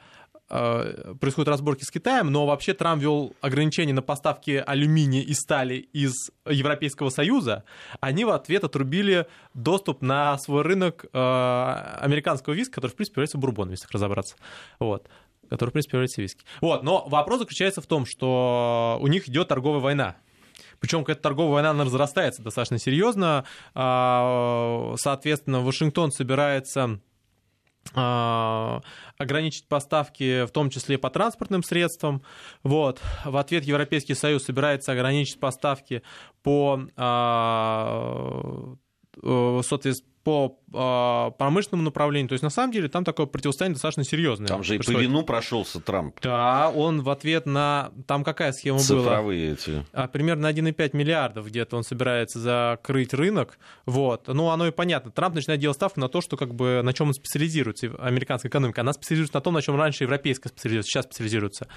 [0.52, 6.12] происходят разборки с Китаем, но вообще Трамп ввел ограничения на поставки алюминия и стали из
[6.46, 7.64] Европейского Союза,
[8.00, 11.18] они в ответ отрубили доступ на свой рынок э,
[12.00, 14.36] американского виски, который, в принципе, является бурбоном, если так разобраться.
[14.78, 15.08] Вот
[15.48, 16.46] который, в принципе, является виски.
[16.62, 20.16] Вот, но вопрос заключается в том, что у них идет торговая война.
[20.80, 23.44] Причем эта торговая война она разрастается достаточно серьезно.
[23.74, 27.00] А, соответственно, Вашингтон собирается
[27.94, 32.22] ограничить поставки, в том числе по транспортным средствам.
[32.62, 33.00] Вот.
[33.24, 36.02] В ответ Европейский Союз собирается ограничить поставки
[36.42, 38.74] по а,
[39.20, 42.28] соответственно, по э, промышленному направлению.
[42.28, 44.46] То есть, на самом деле, там такое противостояние достаточно серьезное.
[44.46, 46.16] Там же и по вину прошелся Трамп.
[46.22, 47.92] Да, он в ответ на...
[48.06, 49.10] Там какая схема Цифровые была?
[49.10, 49.86] Цифровые эти.
[49.92, 53.58] А, примерно 1,5 миллиардов где-то он собирается закрыть рынок.
[53.84, 54.28] Вот.
[54.28, 55.10] Ну, оно и понятно.
[55.10, 58.82] Трамп начинает делать ставку на то, что как бы на чем он специализируется, американская экономика.
[58.82, 61.68] Она специализируется на том, на чем раньше европейская специализируется, сейчас специализируется.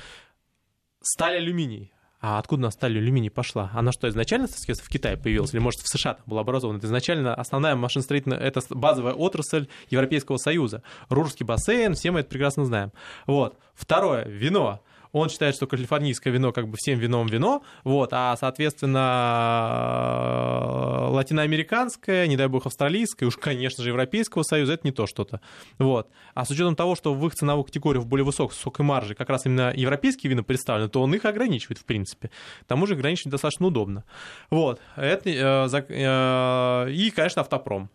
[1.02, 1.95] Сталь алюминий.
[2.28, 3.70] А откуда на сталь алюминий пошла?
[3.76, 5.54] Она что, изначально в Китае появилась?
[5.54, 6.80] Или, может, в США там была образована?
[6.80, 10.82] Это изначально основная машиностроительная, это базовая отрасль Европейского Союза.
[11.10, 12.92] Рурский бассейн, все мы это прекрасно знаем.
[13.28, 13.60] Вот.
[13.76, 14.82] Второе, вино.
[15.16, 22.36] Он считает, что калифорнийское вино как бы всем вином вино, вот, а, соответственно, латиноамериканское, не
[22.36, 25.40] дай бог, австралийское, уж, конечно же, Европейского Союза, это не то что-то.
[25.80, 26.10] Вот.
[26.34, 29.30] А с учетом того, что в их ценовую категорию в более высокой, высокой марже как
[29.30, 32.30] раз именно европейские вина представлены, то он их ограничивает, в принципе.
[32.64, 34.04] К тому же ограничивать достаточно удобно.
[34.50, 34.82] Вот.
[34.98, 37.90] Это, э, э, и, конечно, автопром.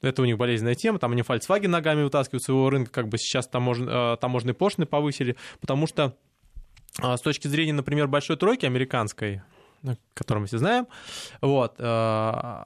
[0.00, 3.46] Это у них болезненная тема, там они Volkswagen ногами вытаскивают своего рынка, как бы сейчас
[3.48, 3.76] тамож...
[3.80, 6.16] Э, таможенные пошлины повысили, потому что
[7.00, 9.42] с точки зрения, например, большой тройки американской,
[10.14, 10.86] которую мы все знаем,
[11.40, 12.64] вот, э,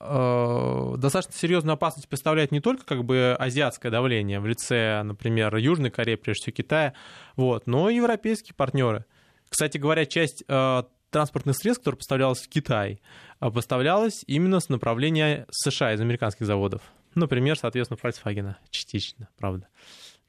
[0.00, 5.90] э, достаточно серьезную опасность представляет не только как бы азиатское давление в лице, например, Южной
[5.90, 6.94] Кореи, прежде всего Китая,
[7.36, 9.04] вот, но и европейские партнеры.
[9.48, 13.00] Кстати говоря, часть э, транспортных средств, которые поставлялась в Китай,
[13.40, 16.82] поставлялась именно с направления США из американских заводов.
[17.14, 19.66] Например, соответственно, Volkswagen частично, правда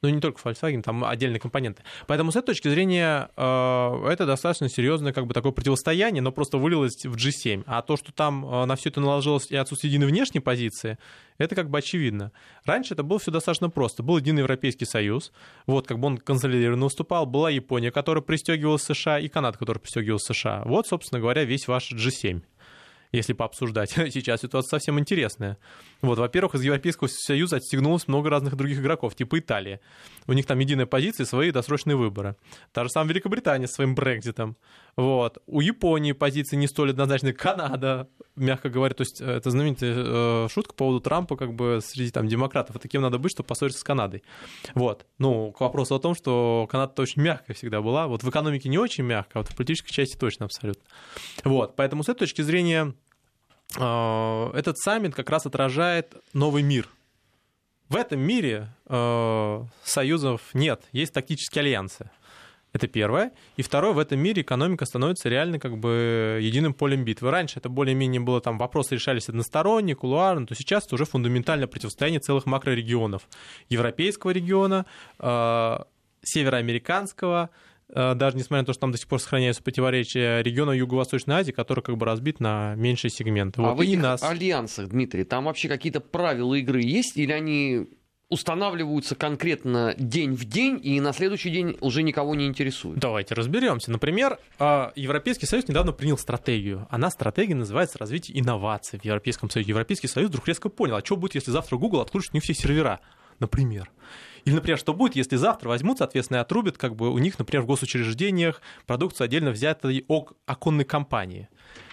[0.02, 1.84] но ну, не только Volkswagen, там отдельные компоненты.
[2.08, 6.58] Поэтому с этой точки зрения э, это достаточно серьезное как бы такое противостояние, но просто
[6.58, 7.64] вылилось в G7.
[7.68, 10.98] А то, что там э, на все это наложилось и отсутствие единой внешней позиции,
[11.38, 12.32] это как бы очевидно.
[12.66, 14.02] Раньше это было все достаточно просто.
[14.02, 15.32] Был один Европейский Союз,
[15.68, 20.24] вот как бы он консолидированно уступал, была Япония, которая пристегивалась США, и Канада, которая пристегивалась
[20.24, 20.64] США.
[20.66, 22.42] Вот, собственно говоря, весь ваш G7
[23.12, 23.92] если пообсуждать.
[24.12, 25.58] Сейчас ситуация совсем интересная.
[26.02, 29.80] Вот, во-первых, из Европейского Союза отстегнулось много разных других игроков, типа Италии.
[30.28, 32.36] У них там единая позиция, свои досрочные выборы.
[32.72, 34.58] Та же самая Великобритания с своим Брекзитом.
[34.96, 35.38] Вот.
[35.46, 37.34] У Японии позиции не столь однозначные.
[37.34, 41.80] Канада, мягко говоря, то есть э, это знаменитая э, шутка по поводу Трампа, как бы
[41.84, 42.76] среди там демократов.
[42.76, 44.24] Это кем надо быть, чтобы поссориться с Канадой.
[44.74, 45.06] Вот.
[45.18, 48.08] Ну, к вопросу о том, что Канада очень мягкая всегда была.
[48.08, 50.84] Вот в экономике не очень мягко, а вот в политической части точно абсолютно.
[51.44, 51.76] Вот.
[51.76, 52.94] Поэтому с этой точки зрения
[53.76, 56.90] этот саммит как раз отражает новый мир.
[57.92, 62.10] В этом мире э, союзов нет, есть тактические альянсы.
[62.72, 63.34] Это первое.
[63.58, 67.32] И второе, в этом мире экономика становится реально как бы единым полем битвы.
[67.32, 72.22] Раньше это более-менее было там вопросы решались односторонне, кулуарно, то сейчас это уже фундаментальное противостояние
[72.22, 73.28] целых макрорегионов.
[73.68, 74.86] Европейского региона,
[75.20, 75.80] э,
[76.24, 81.36] североамериканского, э, даже несмотря на то, что там до сих пор сохраняются противоречия региона Юго-Восточной
[81.36, 83.62] Азии, который как бы разбит на меньшие сегменты.
[83.62, 84.24] А вот в этих нас...
[84.24, 87.88] альянсах, Дмитрий, там вообще какие-то правила игры есть или они
[88.32, 92.98] устанавливаются конкретно день в день и на следующий день уже никого не интересуют.
[92.98, 93.92] Давайте разберемся.
[93.92, 96.88] Например, а, Европейский Союз недавно принял стратегию.
[96.90, 99.72] Она стратегия называется развитие инноваций в Европейском Союзе.
[99.72, 102.54] Европейский Союз вдруг резко понял, а что будет, если завтра Google отключит у них все
[102.54, 103.02] сервера,
[103.40, 103.92] например.
[104.46, 107.64] Или, например, что будет, если завтра возьмут, соответственно, и отрубят как бы у них, например,
[107.64, 110.06] в госучреждениях продукцию отдельно взятой
[110.46, 111.50] оконной компании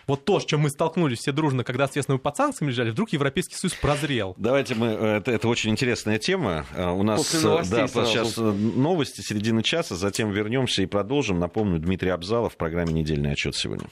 [0.08, 3.10] вот то, с чем мы столкнулись все дружно, когда, соответственно, мы под санкциями лежали, вдруг
[3.10, 4.34] Европейский Союз прозрел.
[4.38, 4.86] Давайте мы...
[4.86, 6.64] Это, это очень интересная тема.
[6.74, 8.06] А, у нас да, сразу.
[8.06, 11.38] сейчас новости середины часа, затем вернемся и продолжим.
[11.38, 13.86] Напомню, Дмитрий Абзалов в программе «Недельный отчет» сегодня.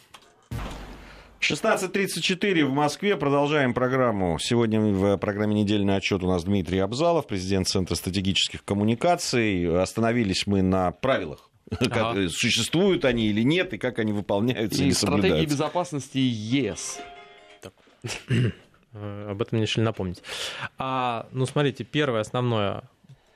[1.40, 3.16] 16.34 в Москве.
[3.16, 4.38] Продолжаем программу.
[4.40, 9.80] Сегодня в программе «Недельный отчет» у нас Дмитрий Абзалов, президент Центра стратегических коммуникаций.
[9.80, 12.14] Остановились мы на правилах Ага.
[12.14, 17.00] Как, существуют они или нет, и как они выполняются и или стратегии безопасности ЕС.
[18.92, 20.22] Э, об этом мне решили напомнить.
[20.78, 22.84] А, ну, смотрите, первое основное.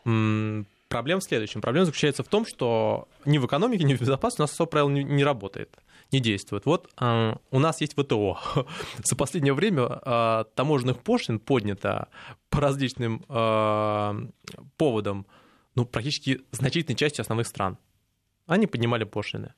[0.05, 1.61] Проблема в следующем.
[1.61, 4.89] Проблема заключается в том, что ни в экономике, ни в безопасности у нас особо правил
[4.89, 5.71] не, не работает,
[6.12, 6.66] не действует.
[6.66, 8.38] Вот э, у нас есть ВТО.
[9.05, 12.09] За последнее время э, таможенных пошлин поднято
[12.49, 14.29] по различным э,
[14.77, 15.27] поводам
[15.75, 17.79] ну, практически значительной частью основных стран
[18.46, 19.55] они поднимали пошлины.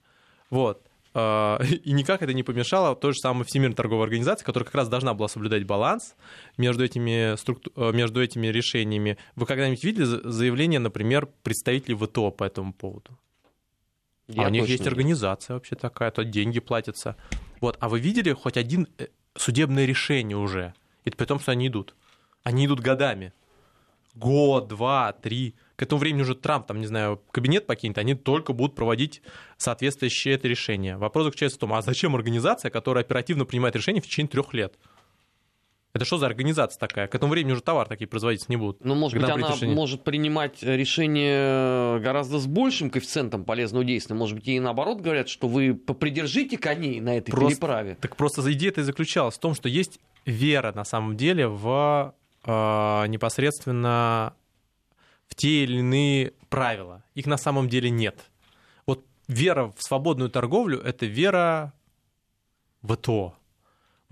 [0.50, 0.86] Вот.
[1.14, 5.12] И никак это не помешало той же самой Всемирной торговой организации, которая как раз должна
[5.12, 6.14] была соблюдать баланс
[6.56, 7.70] между этими, структу...
[7.92, 9.18] Между этими решениями.
[9.34, 13.18] Вы когда-нибудь видели заявление, например, представителей ВТО по этому поводу?
[14.32, 17.16] Я а у них есть организация вообще такая, то деньги платятся.
[17.60, 17.76] Вот.
[17.80, 20.74] А вы видели хоть один э, судебное решение уже?
[21.04, 21.94] Это при том, что они идут.
[22.42, 23.32] Они идут годами.
[24.14, 28.52] Год, два, три к этому времени уже Трамп, там, не знаю, кабинет покинет, они только
[28.52, 29.20] будут проводить
[29.56, 30.96] соответствующее это решение.
[30.96, 34.74] Вопрос заключается в том, а зачем организация, которая оперативно принимает решения в течение трех лет?
[35.94, 37.06] Это что за организация такая?
[37.06, 38.82] К этому времени уже товар такие производиться не будут.
[38.82, 39.76] Ну, может быть, она решение?
[39.76, 44.16] может принимать решение гораздо с большим коэффициентом полезного действия.
[44.16, 47.98] Может быть, ей наоборот говорят, что вы попридержите коней на этой Просто- переправе.
[48.00, 53.06] Так просто идея-то и заключалась в том, что есть вера на самом деле в э,
[53.08, 54.34] непосредственно
[55.28, 57.04] в те или иные правила.
[57.14, 58.30] Их на самом деле нет.
[58.86, 61.74] Вот вера в свободную торговлю— это вера
[62.80, 63.34] в то.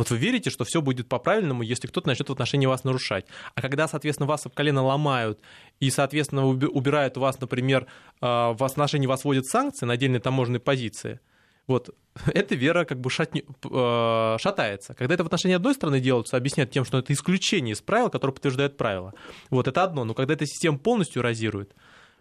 [0.01, 3.27] Вот вы верите, что все будет по-правильному, если кто-то начнет в отношении вас нарушать.
[3.55, 5.41] А когда, соответственно, вас об колено ломают
[5.79, 7.87] и, соответственно, уби- убирают у вас, например, э,
[8.23, 11.21] в отношении вас вводят санкции на отдельные таможенные позиции,
[11.67, 11.95] вот,
[12.33, 14.95] эта вера как бы шатни- э, шатается.
[14.95, 18.33] Когда это в отношении одной страны делается, объясняют тем, что это исключение из правил, которое
[18.33, 19.13] подтверждает правила.
[19.51, 20.05] Вот это одно.
[20.05, 21.75] Но когда эта система полностью эрозирует,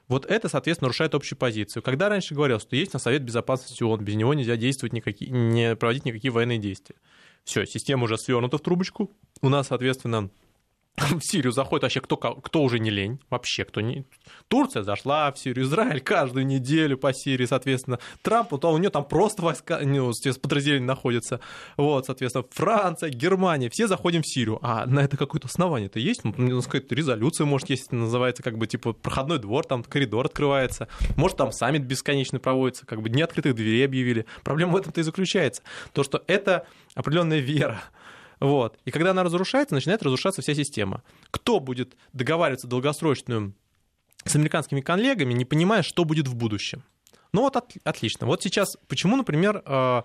[0.10, 1.82] вот это, соответственно, нарушает общую позицию.
[1.82, 5.78] Когда раньше говорил, что есть на Совет Безопасности ООН, без него нельзя действовать никакие, не
[5.78, 6.98] проводить никакие военные действия.
[7.43, 9.12] Все, система уже свернута в трубочку.
[9.41, 10.30] У нас, соответственно,
[10.99, 14.05] в Сирию заходит вообще кто, кто уже не лень, вообще кто не...
[14.47, 17.99] Турция зашла в Сирию, Израиль каждую неделю по Сирии, соответственно.
[18.21, 21.39] Трамп, а у него там просто войска, ну, подразделения находятся.
[21.77, 24.59] Вот, соответственно, Франция, Германия, все заходим в Сирию.
[24.62, 26.23] А на это какое-то основание-то есть?
[26.23, 30.88] Ну, Мне сказать, резолюция, может, есть, называется как бы типа проходной двор, там коридор открывается.
[31.15, 34.25] Может, там саммит бесконечный проводится, как бы дни открытых дверей объявили.
[34.43, 35.62] Проблема в этом-то и заключается.
[35.93, 37.81] То, что это определенная вера.
[38.39, 38.78] Вот.
[38.86, 41.04] И когда она разрушается, начинает разрушаться вся система.
[41.32, 43.54] Кто будет договариваться долгосрочную
[44.23, 46.84] с американскими коллегами, не понимая, что будет в будущем?
[47.34, 48.28] Ну вот от- отлично.
[48.28, 50.02] Вот сейчас, почему, например, э,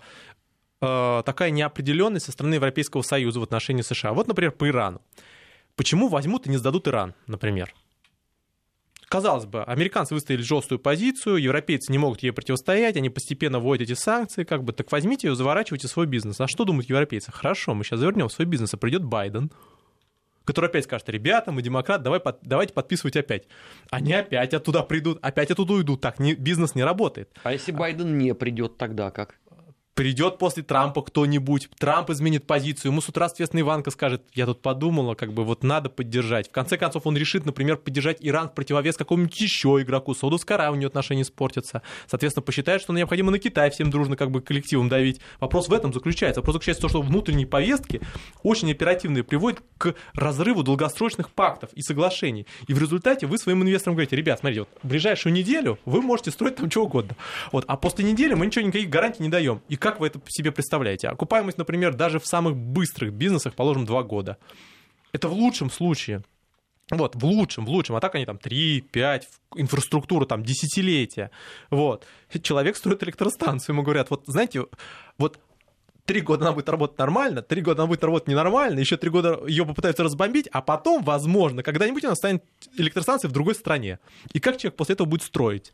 [0.81, 4.13] э, такая неопределенность со стороны Европейского Союза в отношении США?
[4.13, 5.01] Вот, например, по Ирану.
[5.75, 7.73] Почему возьмут и не сдадут Иран, например?
[9.15, 13.97] Казалось бы, американцы выставили жесткую позицию, европейцы не могут ей противостоять, они постепенно вводят эти
[13.97, 16.41] санкции, как бы, так возьмите ее, заворачивайте свой бизнес.
[16.41, 17.31] А что думают европейцы?
[17.31, 19.53] Хорошо, мы сейчас завернем свой бизнес, а придет Байден,
[20.43, 23.47] который опять скажет, ребята, мы демократ, давай, под- давайте подписывать опять.
[23.89, 26.01] Они опять оттуда придут, опять оттуда уйдут.
[26.01, 27.29] Так не, бизнес не работает.
[27.43, 29.35] А если Байден не придет, тогда как?
[29.95, 34.61] Придет после Трампа кто-нибудь, Трамп изменит позицию, ему с утра, соответственно, Иванка скажет, я тут
[34.61, 36.49] подумала, как бы вот надо поддержать.
[36.49, 40.83] В конце концов, он решит, например, поддержать Иран в противовес какому-нибудь еще игроку, Саудовская Аравия,
[40.83, 41.81] у отношения испортятся.
[42.07, 45.21] Соответственно, посчитает, что необходимо на Китай всем дружно как бы коллективом давить.
[45.39, 46.41] Вопрос в этом заключается.
[46.41, 48.01] Вопрос заключается в том, что внутренние повестки
[48.43, 52.47] очень оперативные приводят к разрыву долгосрочных пактов и соглашений.
[52.67, 56.31] И в результате вы своим инвесторам говорите, ребят, смотрите, вот в ближайшую неделю вы можете
[56.31, 57.15] строить там что угодно.
[57.53, 59.61] Вот, а после недели мы ничего, никаких гарантий не даем.
[59.69, 61.09] И как вы это себе представляете?
[61.09, 64.39] Окупаемость, например, даже в самых быстрых бизнесах, положим, два года.
[65.11, 66.23] Это в лучшем случае.
[66.89, 67.95] Вот, в лучшем, в лучшем.
[67.95, 71.29] А так они там 3, 5, инфраструктура там десятилетия.
[71.69, 72.07] Вот.
[72.41, 74.65] Человек строит электростанцию, ему говорят, вот знаете,
[75.19, 75.37] вот
[76.07, 79.39] три года она будет работать нормально, три года она будет работать ненормально, еще три года
[79.45, 82.43] ее попытаются разбомбить, а потом, возможно, когда-нибудь она станет
[82.75, 83.99] электростанцией в другой стране.
[84.33, 85.73] И как человек после этого будет строить?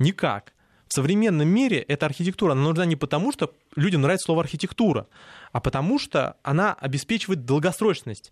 [0.00, 0.52] Никак.
[0.92, 5.06] В современном мире эта архитектура она нужна не потому, что людям нравится слово архитектура,
[5.50, 8.30] а потому что она обеспечивает долгосрочность.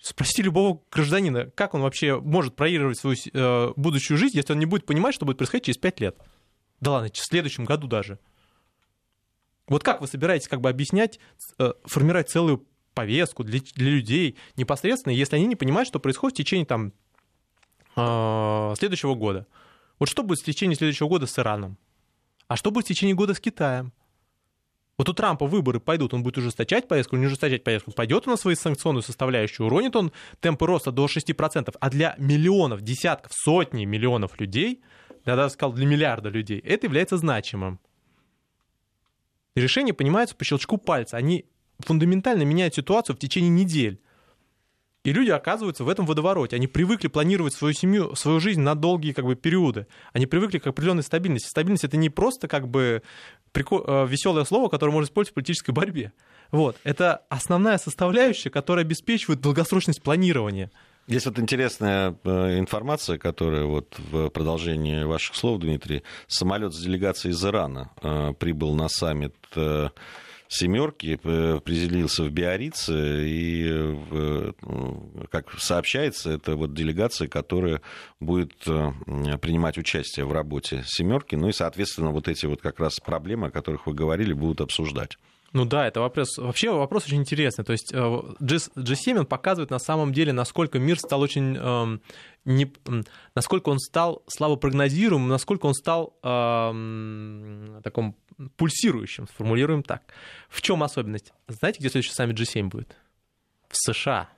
[0.00, 4.64] Спросите любого гражданина, как он вообще может проигрывать свою э, будущую жизнь, если он не
[4.64, 6.16] будет понимать, что будет происходить через пять лет.
[6.80, 8.18] Да ладно, в следующем году даже.
[9.66, 11.20] Вот как вы собираетесь как бы объяснять,
[11.58, 16.38] э, формировать целую повестку для, для людей непосредственно, если они не понимают, что происходит в
[16.38, 16.94] течение там
[17.94, 19.46] э, следующего года?
[19.98, 21.76] Вот что будет в течение следующего года с Ираном?
[22.50, 23.92] А что будет в течение года с Китаем?
[24.98, 27.92] Вот у Трампа выборы пойдут, он будет ужесточать повестку не ужесточать повестку?
[27.92, 30.10] Пойдет он на свою санкционную составляющую, уронит он
[30.40, 34.82] темпы роста до 6%, а для миллионов, десятков, сотни миллионов людей,
[35.26, 37.78] я даже сказал, для миллиарда людей, это является значимым.
[39.54, 41.18] Решения принимаются по щелчку пальца.
[41.18, 41.44] Они
[41.78, 44.00] фундаментально меняют ситуацию в течение недель.
[45.02, 46.56] И люди оказываются в этом водовороте.
[46.56, 49.86] Они привыкли планировать свою семью, свою жизнь на долгие как бы, периоды.
[50.12, 51.48] Они привыкли к определенной стабильности.
[51.48, 53.02] Стабильность это не просто как бы
[53.52, 53.82] прикол...
[54.06, 56.12] веселое слово, которое можно использовать в политической борьбе.
[56.50, 56.76] Вот.
[56.84, 60.70] Это основная составляющая, которая обеспечивает долгосрочность планирования.
[61.06, 67.32] Есть вот интересная э, информация, которая вот в продолжении ваших слов, Дмитрий, самолет с делегацией
[67.32, 69.88] из Ирана э, прибыл на саммит э,
[70.50, 74.04] семерки, приземлился в Биорице, и,
[75.30, 77.80] как сообщается, это вот делегация, которая
[78.18, 83.46] будет принимать участие в работе семерки, ну и, соответственно, вот эти вот как раз проблемы,
[83.46, 85.16] о которых вы говорили, будут обсуждать.
[85.52, 86.38] Ну да, это вопрос.
[86.38, 87.64] Вообще вопрос очень интересный.
[87.64, 92.00] То есть G7 он показывает на самом деле, насколько мир стал очень эм,
[92.44, 92.72] не,
[93.34, 98.14] насколько он стал слабо прогнозируемым, насколько он стал эм, таком
[98.56, 100.02] пульсирующим, сформулируем так.
[100.48, 101.32] В чем особенность?
[101.48, 102.96] Знаете, где следующий саммит G7 будет?
[103.70, 104.28] в США.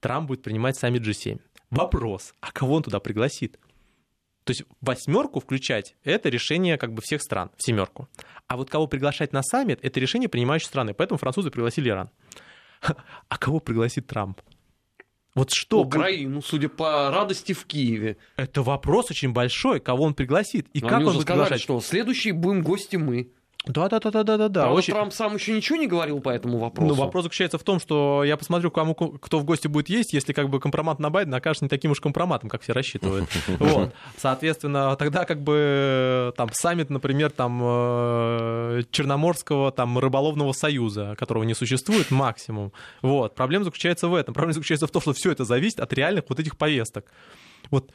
[0.00, 1.40] Трамп будет принимать саммит G7.
[1.70, 3.58] Вопрос, а кого он туда пригласит?
[4.44, 8.08] То есть восьмерку включать– это решение как бы всех стран, в семерку.
[8.46, 10.94] А вот кого приглашать на саммит– это решение принимающей страны.
[10.94, 12.10] Поэтому французы пригласили Иран.
[13.28, 14.40] А кого пригласит Трамп?
[15.36, 15.82] Вот что...
[15.82, 18.16] Украину, судя по радости в Киеве.
[18.36, 21.60] Это вопрос очень большой, кого он пригласит и Но как он будет сказали, приглашать.
[21.60, 23.30] что следующие будем гости мы.
[23.66, 24.70] Да, да, да, да, да, да, да.
[24.70, 24.94] Очень...
[24.94, 26.94] Трамп сам еще ничего не говорил по этому вопросу.
[26.94, 30.32] Ну, вопрос заключается в том, что я посмотрю, кому кто в гости будет есть, если
[30.32, 33.28] как бы компромат на Байдена окажется не таким уж компроматом, как все рассчитывают.
[33.58, 33.92] Вот.
[34.16, 41.54] Соответственно, тогда как бы там саммит, например, там э, Черноморского там рыболовного союза, которого не
[41.54, 42.72] существует максимум.
[43.02, 43.34] Вот.
[43.34, 44.34] Проблема заключается в этом.
[44.34, 47.06] Проблема заключается в том, что все это зависит от реальных вот этих повесток.
[47.70, 47.92] Вот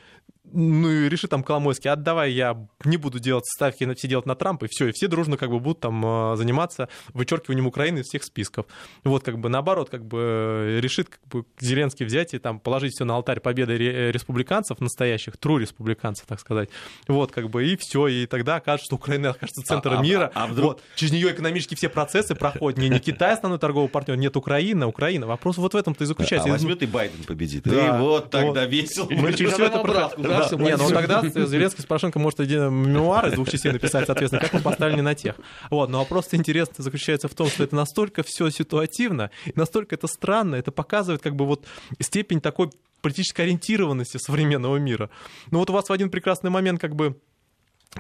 [0.53, 4.65] ну и решит там Коломойский, отдавай, я не буду делать ставки, все делать на Трампа,
[4.65, 8.23] и все, и все дружно как бы будут там а, заниматься вычеркиванием Украины из всех
[8.23, 8.65] списков.
[9.03, 13.05] Вот как бы наоборот, как бы решит как бы Зеленский взять и там положить все
[13.05, 13.77] на алтарь победы
[14.11, 16.69] республиканцев настоящих, тру республиканцев, так сказать.
[17.07, 20.31] Вот как бы и все, и тогда окажется, что Украина окажется центром а, мира.
[20.33, 20.73] А, а вдруг...
[20.73, 22.79] вот, через нее экономически все процессы проходят.
[22.79, 25.27] Не, не Китай основной торговый партнер, нет Украина, Украина.
[25.27, 26.49] Вопрос вот в этом-то и заключается.
[26.49, 27.63] А возьмет и Байден победит.
[27.63, 28.69] Да, и вот тогда вот.
[28.69, 29.07] весело.
[29.09, 30.57] Мы через все это да, все.
[30.57, 34.53] Не, ну тогда Зеленский с Порошенко может один мемуары из двух частей написать, соответственно, как
[34.53, 35.35] мы поставили на тех.
[35.69, 40.55] Вот, но вопрос интересный заключается в том, что это настолько все ситуативно, настолько это странно,
[40.55, 41.65] это показывает как бы вот
[41.99, 42.69] степень такой
[43.01, 45.09] политической ориентированности современного мира.
[45.49, 47.19] Ну вот у вас в один прекрасный момент как бы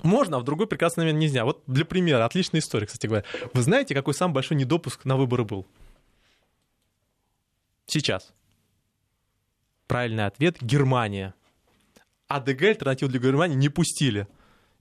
[0.03, 1.43] можно, а в другой прекрасный момент нельзя.
[1.43, 3.25] Вот для примера, отличная история, кстати говоря.
[3.53, 5.65] Вы знаете, какой самый большой недопуск на выборы был?
[7.87, 8.31] Сейчас.
[9.87, 11.33] Правильный ответ– Германия.
[12.35, 14.27] АДГ, альтернативу для Германии, не пустили.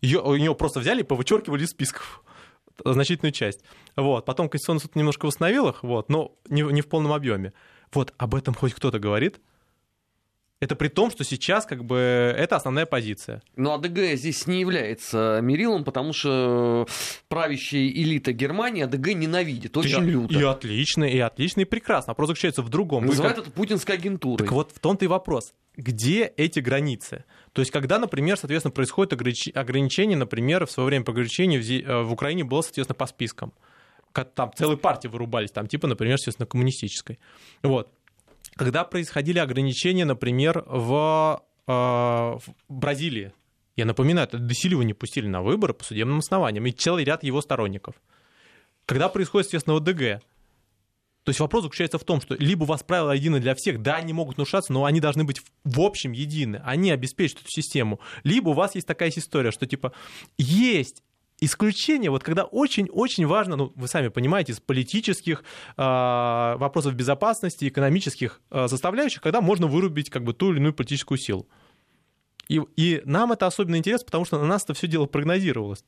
[0.00, 2.22] Ее, у нее просто взяли и повычеркивали из списков
[2.84, 3.60] значительную часть.
[3.96, 4.24] Вот.
[4.24, 7.52] Потом Конституционный суд немножко восстановил их, вот, но не, не в полном объеме.
[7.92, 9.40] Вот об этом хоть кто-то говорит.
[10.61, 13.42] Это при том, что сейчас как бы это основная позиция.
[13.57, 16.87] Но АДГ здесь не является мерилом, потому что
[17.29, 20.38] правящая элита Германии АДГ ненавидит очень и, люто.
[20.38, 22.11] И отлично, и отлично, и прекрасно.
[22.11, 23.07] Вопрос заключается в другом.
[23.07, 23.46] Называют как...
[23.46, 24.37] это путинской агентурой.
[24.37, 25.55] Так вот, в том-то и вопрос.
[25.77, 27.25] Где эти границы?
[27.55, 32.12] То есть, когда, например, соответственно, происходит ограничение, например, в свое время по ограничению э, в
[32.12, 33.55] Украине было, соответственно, по спискам.
[34.35, 37.18] Там целые партии вырубались, там, типа, например, естественно, коммунистической.
[37.62, 37.94] Вот
[38.61, 43.33] когда происходили ограничения, например, в, э, в Бразилии.
[43.75, 47.40] Я напоминаю, это Десилева не пустили на выборы по судебным основаниям, и целый ряд его
[47.40, 47.94] сторонников.
[48.85, 50.23] Когда происходит, естественно, ОДГ,
[51.23, 53.96] то есть вопрос заключается в том, что либо у вас правила едины для всех, да,
[53.96, 57.99] они могут нарушаться, но они должны быть в общем едины, они обеспечат эту систему.
[58.25, 59.94] Либо у вас есть такая история, что типа
[60.37, 61.03] есть
[61.40, 65.42] исключение, вот когда очень-очень важно, ну, вы сами понимаете, из политических
[65.76, 71.18] э, вопросов безопасности, экономических э, составляющих, когда можно вырубить как бы ту или иную политическую
[71.18, 71.48] силу.
[72.48, 75.85] И, и нам это особенно интересно, потому что на нас это все дело прогнозировалось.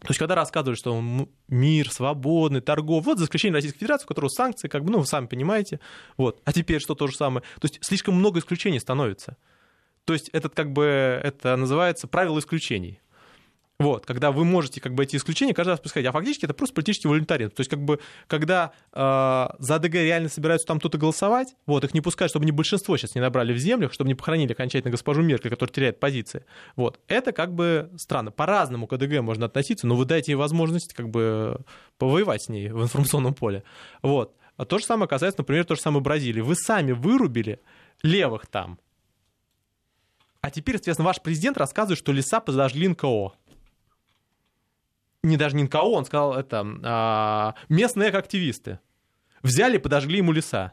[0.00, 1.00] То есть, когда рассказывают, что
[1.48, 5.06] мир свободный, торгов, вот за исключением Российской Федерации, у которой санкции, как бы, ну, вы
[5.06, 5.78] сами понимаете,
[6.16, 7.42] вот, а теперь что то же самое.
[7.60, 9.36] То есть, слишком много исключений становится.
[10.04, 10.84] То есть, этот, как бы,
[11.22, 13.00] это называется правило исключений.
[13.78, 16.08] Вот, когда вы можете как бы эти исключения каждый раз происходить.
[16.08, 17.50] А фактически это просто политический волонтаризм.
[17.50, 21.92] То есть как бы когда э, за АДГ реально собираются там кто-то голосовать, вот, их
[21.94, 25.22] не пускают, чтобы не большинство сейчас не набрали в землях, чтобы не похоронили окончательно госпожу
[25.22, 26.44] Меркель, которая теряет позиции.
[26.76, 28.30] Вот, это как бы странно.
[28.30, 31.58] По-разному к АДГ можно относиться, но вы дайте ей возможность как бы
[31.98, 33.64] повоевать с ней в информационном поле.
[34.02, 34.36] Вот.
[34.56, 36.40] А то же самое касается, например, то же самое Бразилии.
[36.40, 37.60] Вы сами вырубили
[38.02, 38.78] левых там.
[40.40, 43.32] А теперь, соответственно, ваш президент рассказывает, что леса подожгли НКО
[45.22, 48.80] не даже не НКО, он сказал это, а, местные активисты
[49.42, 50.72] взяли, подожгли ему леса.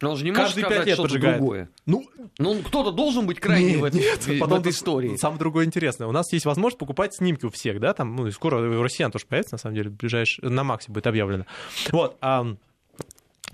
[0.00, 1.38] Но он же не Каждые может сказать лет что-то поджигает.
[1.38, 1.70] другое.
[1.84, 2.08] Ну,
[2.38, 5.16] ну кто-то должен быть крайний нет, в, этой, нет, в, потом в этой истории.
[5.16, 6.06] Самое другое интересное.
[6.06, 9.26] У нас есть возможность покупать снимки у всех, да, там, ну, скоро у россиян тоже
[9.26, 11.46] появится, на самом деле, ближайший, на Максе будет объявлено.
[11.90, 12.46] Вот, а,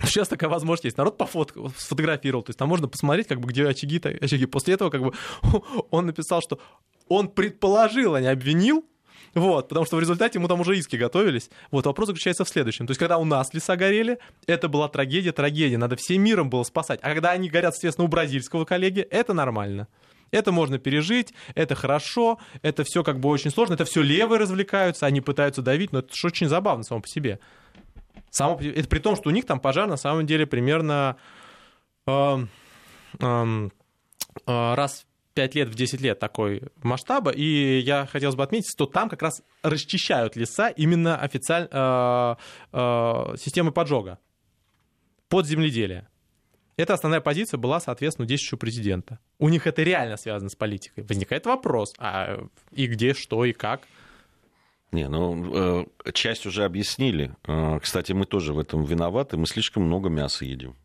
[0.03, 0.97] Сейчас такая возможность есть.
[0.99, 1.55] Народ пофот...
[1.77, 2.43] сфотографировал.
[2.43, 4.45] То есть там можно посмотреть, как бы, где очаги, очаги.
[4.47, 5.13] После этого как бы
[5.91, 6.59] он написал, что
[7.09, 8.85] он предположил, а не обвинил,
[9.35, 11.51] вот, потому что в результате ему там уже иски готовились.
[11.71, 12.87] Вот, вопрос заключается в следующем.
[12.87, 15.77] То есть, когда у нас леса горели, это была трагедия, трагедия.
[15.77, 17.01] Надо всем миром было спасать.
[17.03, 19.89] А когда они горят, естественно, у бразильского коллеги, это нормально.
[20.31, 25.07] Это можно пережить, это хорошо, это все как бы очень сложно, это все левые развлекаются,
[25.07, 27.39] они пытаются давить, но это же очень забавно само по себе.
[28.31, 31.17] Само, это при том, что у них там пожар на самом деле примерно
[32.07, 32.39] э,
[33.21, 33.69] э,
[34.47, 39.09] раз 5 лет в 10 лет такой масштаба, и я хотел бы отметить, что там
[39.09, 42.37] как раз расчищают леса именно официально э,
[42.73, 44.19] э, системы поджога.
[45.29, 46.09] под земледелие.
[46.77, 49.19] Эта основная позиция была, соответственно, действующего президента.
[49.39, 51.05] У них это реально связано с политикой.
[51.05, 53.83] Возникает вопрос, а и где, что и как?
[54.91, 57.35] Не, ну, э, часть уже объяснили.
[57.47, 59.37] Э, кстати, мы тоже в этом виноваты.
[59.37, 60.77] Мы слишком много мяса едим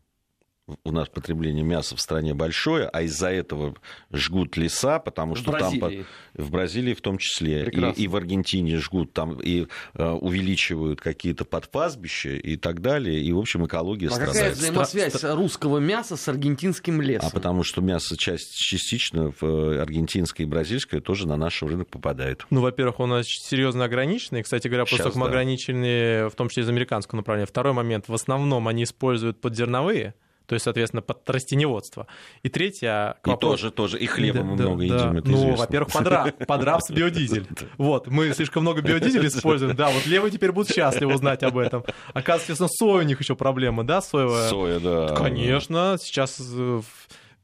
[0.84, 3.74] у нас потребление мяса в стране большое, а из-за этого
[4.12, 5.72] жгут леса, потому что в там
[6.34, 11.44] в Бразилии в том числе и, и в Аргентине жгут там и э, увеличивают какие-то
[11.44, 14.36] подпазбища и так далее, и в общем экология а страдает.
[14.36, 15.34] Какая взаимосвязь Стра...
[15.34, 17.28] русского мяса с аргентинским лесом?
[17.28, 21.88] А потому что мясо часть, частично в э, аргентинское и бразильское тоже на наш рынок
[21.88, 22.46] попадает.
[22.50, 25.30] Ну, во-первых, у нас серьезно ограничены, кстати говоря, как мы да.
[25.30, 27.46] ограничены, в том числе из американского направления.
[27.46, 30.14] Второй момент, в основном они используют подзерновые
[30.50, 32.08] то есть, соответственно, под растеневодство.
[32.42, 33.18] И третье...
[33.24, 37.46] И тоже, тоже, и хлеба мы много едим, это Ну, во-первых, подраб, подрабс биодизель.
[37.78, 41.84] Вот, мы слишком много биодизеля используем, да, вот левые теперь будут счастливы узнать об этом.
[42.14, 44.48] Оказывается, соя у них еще проблема, да, соевая?
[44.48, 45.14] Соя, да.
[45.14, 46.80] Конечно, сейчас э,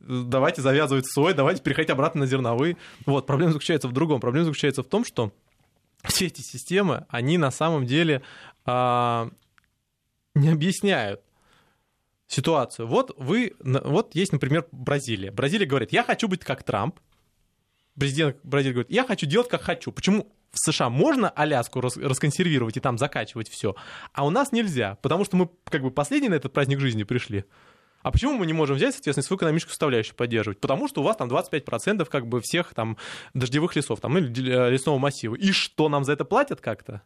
[0.01, 2.77] давайте завязывать сой, давайте переходить обратно на зерновые.
[3.07, 4.21] Вот, проблема заключается в другом.
[4.21, 5.31] Проблема заключается в том, что
[6.03, 8.23] все эти системы, они на самом деле
[8.65, 9.31] а,
[10.35, 11.21] не объясняют,
[12.27, 12.87] ситуацию.
[12.87, 15.31] Вот вы, вот есть, например, Бразилия.
[15.31, 16.99] Бразилия говорит, я хочу быть как Трамп.
[17.99, 19.91] Президент Бразилии говорит, я хочу делать как хочу.
[19.93, 23.77] Почему в США можно Аляску расконсервировать и там закачивать все,
[24.13, 27.45] а у нас нельзя, потому что мы как бы последний на этот праздник жизни пришли.
[28.03, 30.61] А почему мы не можем взять, соответственно, свою экономическую составляющую поддерживать?
[30.61, 32.97] Потому что у вас там 25% как бы всех там
[33.35, 35.35] дождевых лесов там, или э, лесного массива.
[35.35, 37.03] И что, нам за это платят как-то?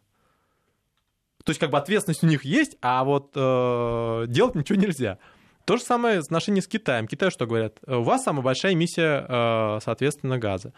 [1.43, 5.17] То есть как бы ответственность у них есть, а вот э, делать ничего нельзя.
[5.65, 7.07] То же самое в отношении с Китаем.
[7.07, 7.77] Китай что говорят?
[7.85, 10.73] У вас самая большая эмиссия, э, соответственно, газа.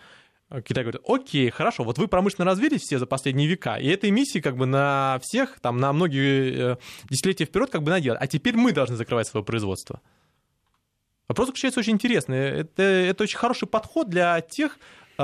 [0.62, 4.40] Китай говорит, окей, хорошо, вот вы промышленно развились все за последние века, и этой эмиссии
[4.40, 6.78] как бы на всех, там, на многие э,
[7.10, 10.02] десятилетия вперед как бы наделать, а теперь мы должны закрывать свое производство.
[11.28, 12.38] Вопрос заключается очень интересный.
[12.38, 14.78] Это, это очень хороший подход для тех
[15.18, 15.24] э,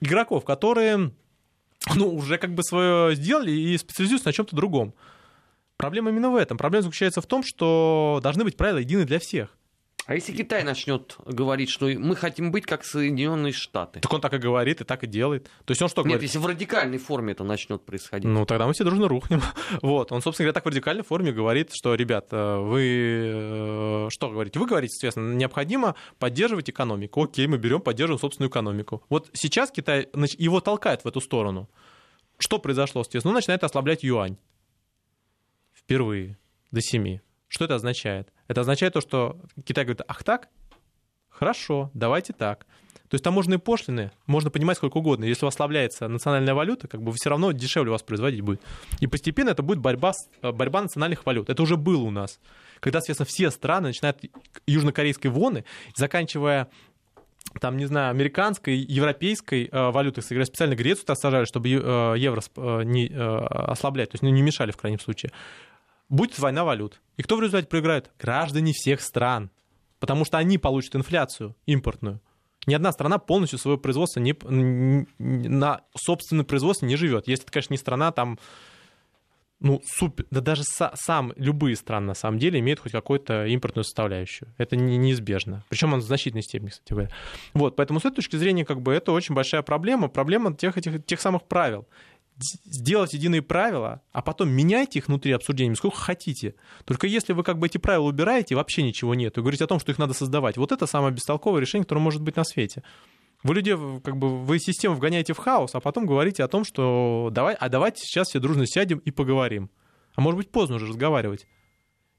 [0.00, 1.10] игроков, которые
[1.94, 4.94] ну, уже как бы свое сделали и специализируются на чем-то другом.
[5.76, 6.58] Проблема именно в этом.
[6.58, 9.56] Проблема заключается в том, что должны быть правила едины для всех.
[10.06, 14.00] А если Китай начнет говорить, что мы хотим быть как Соединенные Штаты?
[14.00, 15.44] Так он так и говорит, и так и делает.
[15.64, 16.22] То есть он что Нет, говорит?
[16.22, 18.28] если в радикальной форме это начнет происходить.
[18.28, 19.40] Ну, тогда мы все дружно рухнем.
[19.82, 20.10] вот.
[20.10, 24.58] Он, собственно говоря, так в радикальной форме говорит, что, ребят, э, вы э, что говорите?
[24.58, 27.22] Вы говорите, соответственно, необходимо поддерживать экономику.
[27.22, 29.04] Окей, мы берем, поддерживаем собственную экономику.
[29.08, 31.70] Вот сейчас Китай его толкает в эту сторону.
[32.38, 33.30] Что произошло, соответственно?
[33.30, 34.36] Он начинает ослаблять юань.
[35.72, 36.38] Впервые
[36.72, 37.20] до семи.
[37.52, 38.32] Что это означает?
[38.48, 40.48] Это означает то, что Китай говорит, ах так?
[41.28, 42.64] Хорошо, давайте так.
[43.10, 45.26] То есть таможенные пошлины можно понимать сколько угодно.
[45.26, 48.62] Если у вас ослабляется национальная валюта, как бы все равно дешевле у вас производить будет.
[49.00, 51.50] И постепенно это будет борьба, борьба национальных валют.
[51.50, 52.40] Это уже было у нас.
[52.80, 54.18] Когда, соответственно, все страны начинают
[54.66, 56.70] южнокорейской воны, заканчивая
[57.60, 62.82] там, не знаю, американской, европейской э, валютой, специально Грецию -то сажали, чтобы э, евро э,
[62.84, 65.32] не э, ослаблять, то есть ну, не мешали в крайнем случае
[66.08, 67.00] будет война валют.
[67.16, 68.10] И кто в результате проиграет?
[68.18, 69.50] Граждане всех стран.
[69.98, 72.20] Потому что они получат инфляцию импортную.
[72.66, 74.36] Ни одна страна полностью свое производство не,
[75.18, 77.26] на собственное производство не живет.
[77.26, 78.38] Если это, конечно, не страна там,
[79.58, 83.84] ну, супер, да даже са, сам, любые страны на самом деле имеют хоть какую-то импортную
[83.84, 84.48] составляющую.
[84.58, 85.64] Это не, неизбежно.
[85.68, 87.10] Причем он в значительной степени, кстати говоря.
[87.54, 90.08] Вот, поэтому с этой точки зрения, как бы, это очень большая проблема.
[90.08, 91.86] Проблема тех, этих, тех самых правил
[92.42, 96.54] сделать единые правила, а потом меняйте их внутри обсуждения сколько хотите.
[96.84, 99.80] Только если вы как бы эти правила убираете, вообще ничего нет, и говорите о том,
[99.80, 102.82] что их надо создавать, вот это самое бестолковое решение, которое может быть на свете.
[103.42, 107.28] Вы людей, как бы, вы систему вгоняете в хаос, а потом говорите о том, что
[107.32, 109.70] давай, а давайте сейчас все дружно сядем и поговорим.
[110.14, 111.46] А может быть поздно уже разговаривать,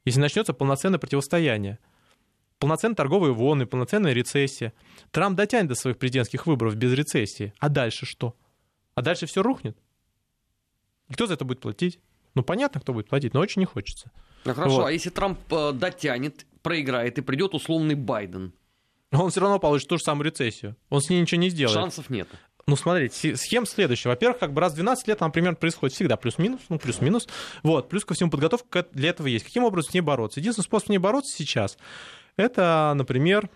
[0.06, 1.80] если начнется полноценное противостояние.
[2.60, 4.74] Полноценные торговые волны, полноценная рецессия.
[5.12, 7.54] Трамп дотянет до своих президентских выборов без рецессии.
[7.60, 8.36] А дальше что?
[8.96, 9.78] А дальше все рухнет.
[11.14, 11.99] И кто за это будет платить?
[12.34, 14.11] Ну, понятно, кто будет платить, но очень не хочется.
[14.45, 14.86] Ну, хорошо, вот.
[14.88, 18.51] а если Трамп э, дотянет, проиграет и придет условный Байден?
[19.11, 20.76] Он все равно получит ту же самую рецессию.
[20.89, 21.80] Он с ней ничего не сделает.
[21.80, 22.28] Шансов нет.
[22.66, 24.09] Ну, смотрите, схема следующая.
[24.09, 27.28] Во-первых, как бы раз в 12 лет, например, происходит всегда плюс-минус, ну, плюс-минус.
[27.61, 29.45] Вот, плюс ко всему подготовка для этого есть.
[29.45, 30.39] Каким образом с ней бороться?
[30.39, 31.78] Единственный способ с ней бороться сейчас,
[32.38, 33.51] это, например,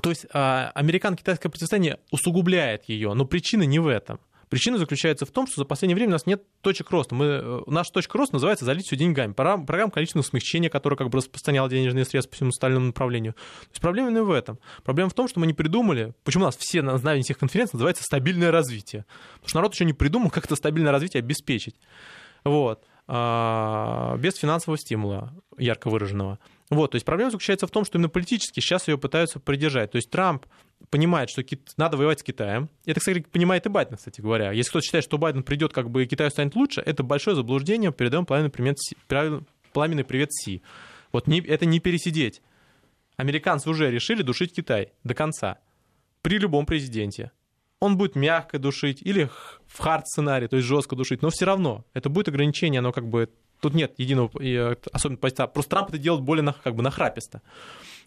[0.00, 4.20] то есть а, американо-китайское противостояние усугубляет ее, но причина не в этом.
[4.54, 7.16] Причина заключается в том, что за последнее время у нас нет точек роста.
[7.16, 9.32] Мы, э, наша точка роста называется «залить все деньгами».
[9.32, 13.32] Программа количественного смягчения, которая как бы распространяла денежные средства по всему остальному направлению.
[13.32, 14.60] То есть проблема именно в этом.
[14.84, 18.04] Проблема в том, что мы не придумали, почему у нас все названия всех конференций называется
[18.04, 19.06] «стабильное развитие».
[19.32, 21.74] Потому что народ еще не придумал, как это стабильное развитие обеспечить.
[22.44, 22.84] Вот.
[23.08, 26.38] а, без финансового стимула ярко выраженного.
[26.70, 29.90] Вот, то есть проблема заключается в том, что именно политически сейчас ее пытаются придержать.
[29.90, 30.46] То есть Трамп
[30.90, 31.42] понимает, что
[31.76, 32.68] надо воевать с Китаем.
[32.84, 34.52] Это, кстати, понимает и Байден, кстати говоря.
[34.52, 37.92] Если кто-то считает, что Байден придет, как бы и Китай станет лучше, это большое заблуждение.
[37.92, 38.78] Передаем пламенный привет,
[39.72, 40.62] пламенный привет Си.
[41.12, 42.42] Вот не, это не пересидеть.
[43.16, 45.58] Американцы уже решили душить Китай до конца.
[46.22, 47.30] При любом президенте.
[47.80, 49.28] Он будет мягко душить или
[49.66, 53.06] в хард сценарий, то есть жестко душить, но все равно это будет ограничение, оно как
[53.06, 53.28] бы
[53.64, 55.46] тут нет единого э, особенного позиции.
[55.52, 57.40] Просто Трамп это делает более как бы нахраписто.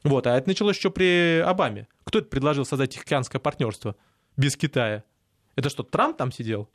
[0.04, 1.88] Вот, а это началось еще при Обаме.
[2.04, 3.96] Кто это предложил создать Тихоокеанское партнерство
[4.38, 5.04] без Китая?
[5.56, 6.70] Это что, Трамп там сидел?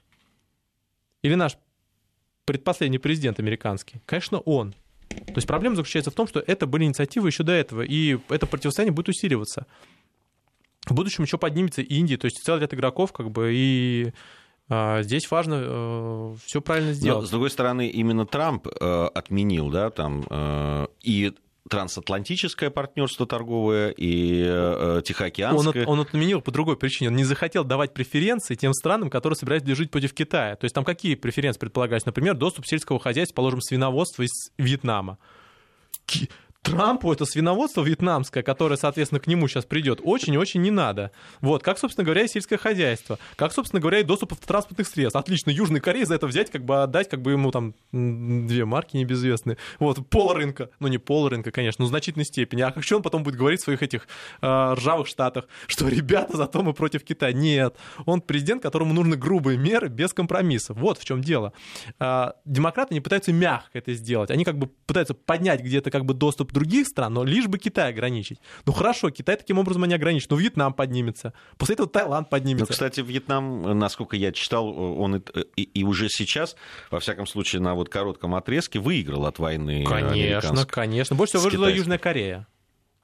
[1.22, 1.56] Или наш
[2.44, 4.00] предпоследний президент американский?
[4.04, 4.72] Конечно, он.
[5.08, 8.46] То есть проблема заключается в том, что это были инициативы еще до этого, и это
[8.48, 9.66] противостояние будет усиливаться.
[10.86, 14.12] В будущем еще поднимется Индия, то есть целый ряд игроков, как бы, и
[15.02, 17.22] здесь важно э, все правильно сделать.
[17.22, 21.32] Но, с другой стороны, именно Трамп э, отменил, да, там, э, и
[21.68, 25.86] трансатлантическое партнерство торговое и э, Тихоокеанское.
[25.86, 27.10] Он, он отменил по другой причине.
[27.10, 30.56] Он не захотел давать преференции тем странам, которые собираются жить против Китая.
[30.56, 32.04] То есть там какие преференции предполагались?
[32.04, 35.18] Например, доступ сельского хозяйства, положим, свиноводства из Вьетнама.
[36.62, 41.10] Трампу это свиноводство вьетнамское, которое, соответственно, к нему сейчас придет, очень-очень не надо.
[41.40, 43.18] Вот, как, собственно говоря, и сельское хозяйство.
[43.34, 45.16] Как, собственно говоря, и доступ транспортных средств.
[45.16, 48.96] Отлично, Южной Корее за это взять, как бы отдать, как бы ему там две марки
[48.96, 49.58] небезвестные.
[49.80, 50.70] Вот, пол рынка.
[50.78, 52.62] Ну, не пол рынка, конечно, но в значительной степени.
[52.62, 54.06] А как что он потом будет говорить в своих этих
[54.40, 57.32] э, ржавых штатах, что, ребята, зато мы против Китая.
[57.32, 57.74] Нет,
[58.06, 60.76] он президент, которому нужны грубые меры без компромиссов.
[60.76, 61.54] Вот в чем дело.
[61.98, 64.30] Э, демократы не пытаются мягко это сделать.
[64.30, 67.90] Они как бы пытаются поднять где-то как бы доступ других стран, но лишь бы Китай
[67.90, 68.38] ограничить.
[68.66, 71.32] Ну хорошо, Китай таким образом не ограничит, но Вьетнам поднимется.
[71.58, 72.66] После этого Таиланд поднимется.
[72.68, 75.20] Ну, кстати, Вьетнам, насколько я читал, он и,
[75.56, 76.56] и, и уже сейчас,
[76.90, 79.84] во всяком случае, на вот коротком отрезке выиграл от войны.
[79.84, 81.16] Конечно, конечно.
[81.16, 82.46] Больше всего выиграла Южная Корея.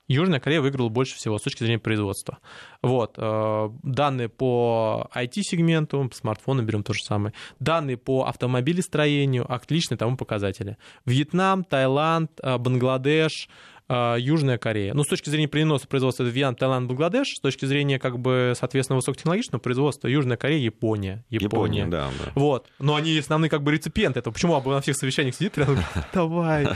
[0.09, 2.39] Южная Корея выиграла больше всего с точки зрения производства.
[2.83, 3.15] Вот.
[3.19, 7.35] Э, данные по IT-сегменту, смартфоны берем то же самое.
[7.61, 10.79] Данные по автомобилестроению, отличные тому показатели.
[11.05, 13.49] Вьетнам, Таиланд, э, Бангладеш,
[13.91, 14.93] Южная Корея.
[14.93, 18.53] Ну, с точки зрения переноса производства это Вьетнам, Таиланд, Бангладеш, с точки зрения, как бы,
[18.59, 21.25] соответственно, высокотехнологичного производства Южная Корея, Япония.
[21.31, 22.33] Япония, Япония да, да.
[22.35, 22.69] Вот.
[22.79, 24.35] Но они основные, как бы, реципиенты этого.
[24.35, 25.79] Почему Абу на всех совещаниях сидит рядом?
[26.13, 26.69] Давай.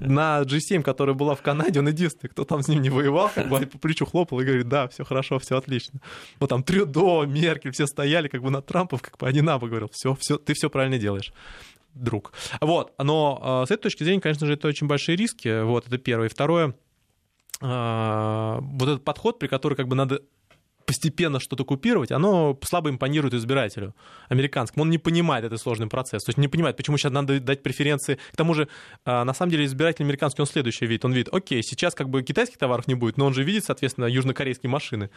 [0.00, 3.48] На G7, которая была в Канаде, он единственный, кто там с ним не воевал, как
[3.48, 6.00] бы по плечу хлопал и говорит, да, все хорошо, все отлично.
[6.40, 9.88] Вот там Трюдо, Меркель, все стояли, как бы на Трампов, как бы один Абу говорил,
[9.92, 11.32] все, все, ты все правильно делаешь
[11.94, 12.32] друг.
[12.60, 15.62] Вот, но э, с этой точки зрения, конечно же, это очень большие риски.
[15.62, 16.26] Вот, это первое.
[16.26, 16.74] И второе,
[17.60, 20.22] э, вот этот подход, при котором как бы надо
[20.86, 23.94] постепенно что-то купировать, оно слабо импонирует избирателю
[24.28, 24.82] американскому.
[24.82, 26.24] Он не понимает этот сложный процесс.
[26.24, 28.18] То есть не понимает, почему сейчас надо дать преференции.
[28.32, 28.68] К тому же,
[29.04, 31.04] а, на самом деле, избиратель американский, он следующий видит.
[31.04, 34.06] Он видит, окей, сейчас как бы китайских товаров не будет, но он же видит, соответственно,
[34.06, 35.10] южнокорейские машины,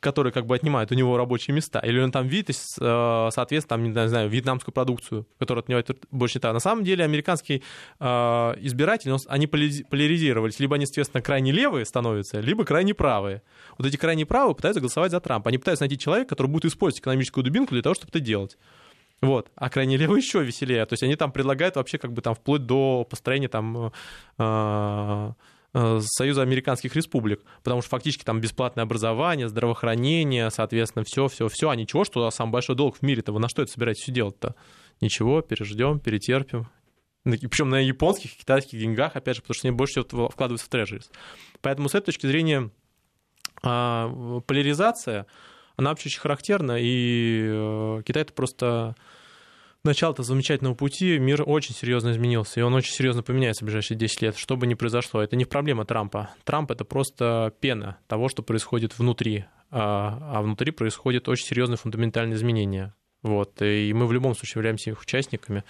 [0.00, 1.80] которые как бы отнимают у него рабочие места.
[1.80, 6.52] Или он там видит, а, соответственно, там, не знаю, вьетнамскую продукцию, которая отнимает больше места.
[6.52, 7.62] На самом деле, американский
[8.00, 10.58] а, избиратель, они поляризировались.
[10.58, 13.42] Либо они, соответственно, крайне левые становятся, либо крайне правые.
[13.76, 15.48] Вот эти крайне правые пытаются голосовать за за Трампа.
[15.48, 18.56] Они пытаются найти человека, который будет использовать экономическую дубинку для того, чтобы это делать.
[19.20, 19.50] Вот.
[19.56, 20.84] А крайне левые еще веселее.
[20.86, 23.92] То есть они там предлагают вообще как бы там вплоть до построения там
[24.38, 25.32] э,
[25.74, 31.70] э, Союза американских республик, потому что фактически там бесплатное образование, здравоохранение, соответственно, все, все, все,
[31.70, 34.54] а ничего, что самый большой долг в мире-то, вы на что это собираетесь все делать-то?
[35.00, 36.68] Ничего, переждем, перетерпим.
[37.24, 41.10] Причем на японских китайских деньгах, опять же, потому что они больше всего вкладываются в трежерис.
[41.60, 42.70] Поэтому с этой точки зрения
[43.62, 45.26] а поляризация,
[45.76, 48.94] она вообще очень характерна, и э, Китай это просто
[49.84, 54.22] начало-то замечательного пути, мир очень серьезно изменился, и он очень серьезно поменяется в ближайшие 10
[54.22, 55.22] лет, что бы ни произошло.
[55.22, 56.30] Это не проблема Трампа.
[56.44, 62.36] Трамп— это просто пена того, что происходит внутри, а, а внутри происходят очень серьезные фундаментальные
[62.36, 62.94] изменения.
[63.24, 65.64] Вот, и мы в любом случае являемся их участниками.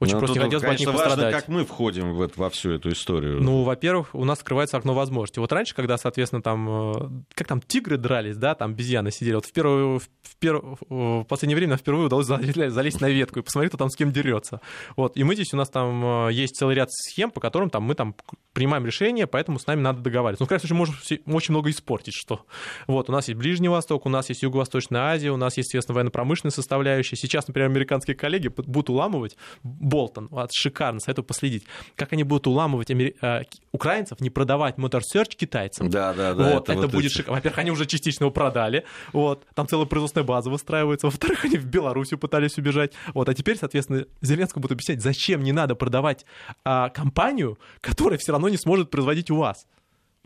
[0.00, 1.34] Очень Но ну, просто не хотелось бы от них важно, пострадать.
[1.34, 3.40] как мы входим в, во всю эту историю.
[3.40, 5.40] Ну, во-первых, у нас открывается окно возможностей.
[5.40, 6.92] Вот раньше, когда, соответственно, там, э,
[7.34, 10.60] как там, тигры дрались, да, там обезьяны сидели, вот в, первую, в, пер...
[10.90, 14.60] в последнее время впервые удалось залезть, на ветку и посмотреть, кто там с кем дерется.
[14.94, 17.82] Вот, и мы здесь, у нас там э, есть целый ряд схем, по которым там,
[17.84, 18.14] мы там
[18.52, 20.42] принимаем решения, поэтому с нами надо договариваться.
[20.42, 22.44] Ну, в крайнем случае, можем очень много испортить, что.
[22.86, 25.94] Вот, у нас есть Ближний Восток, у нас есть Юго-Восточная Азия, у нас есть, естественно,
[25.94, 27.16] военно-промышленная составляющая, составляющая.
[27.16, 31.64] Сейчас, например, американские коллеги будут уламывать Болтон, вот, шикарно, советую последить,
[31.96, 33.16] как они будут уламывать амери...
[33.20, 35.88] э, украинцев, не продавать Motor Search китайцам.
[35.90, 36.54] Да, да, да.
[36.54, 37.36] Вот, это, это вот будет шикарно.
[37.36, 41.06] Во-первых, они уже частично его продали, вот, там целая производственная база выстраивается.
[41.06, 42.92] Во-вторых, они в Белоруссию пытались убежать.
[43.14, 46.24] Вот, а теперь, соответственно, Зеленскому будут объяснять, зачем не надо продавать
[46.64, 49.66] а, компанию, которая все равно не сможет производить у вас.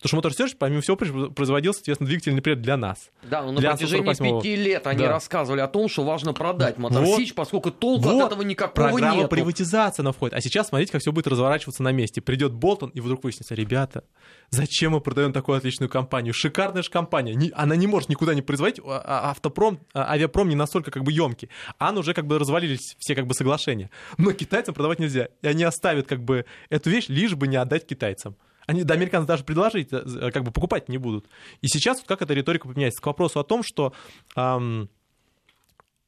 [0.03, 0.97] Потому что Motor Search, помимо всего,
[1.31, 3.11] производил, соответственно, двигатель, например, для нас.
[3.23, 5.09] Да, но на протяжении пяти лет они да.
[5.09, 7.35] рассказывали о том, что важно продать Motor вот.
[7.35, 8.21] поскольку толку вот.
[8.21, 9.31] от этого никакого Программа нет.
[9.31, 10.35] приватизация на входит.
[10.35, 12.21] А сейчас смотрите, как все будет разворачиваться на месте.
[12.21, 14.05] Придет Болтон, и вдруг выяснится, ребята,
[14.51, 16.35] зачем мы продаем такую отличную компанию?
[16.35, 17.53] Шикарная же компания.
[17.55, 18.81] Она не может никуда не производить.
[18.85, 21.49] А, а автопром, а, авиапром не настолько как бы емкий.
[21.79, 23.91] Ан уже как бы развалились все как бы соглашения.
[24.19, 25.29] Но китайцам продавать нельзя.
[25.41, 28.37] И они оставят как бы эту вещь, лишь бы не отдать китайцам.
[28.67, 31.27] Они до американцев даже предложить, э, как бы покупать не будут.
[31.61, 33.03] И сейчас вот как эта риторика поменяется?
[33.03, 33.93] К вопросу о том, что
[34.37, 34.89] эм,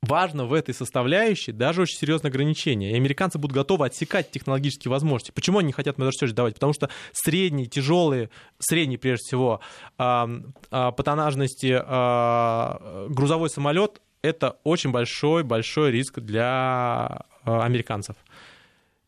[0.02, 2.92] важно в этой составляющей даже очень серьезное ограничение.
[2.92, 5.32] И американцы будут готовы отсекать технологические возможности.
[5.32, 6.54] Почему они не хотят Motor давать?
[6.54, 9.60] Потому что средние, тяжелые, средний прежде всего,
[9.98, 18.16] э, э, по тоннажности э, грузовой самолет это очень большой, большой риск для э, американцев.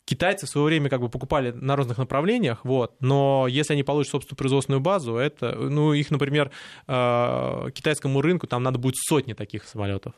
[0.09, 4.09] Китайцы в свое время как бы покупали на разных направлениях, вот, но если они получат
[4.09, 6.49] собственную производственную базу, это, ну, их, например,
[6.87, 10.15] э, китайскому рынку там надо будет сотни таких самолетов.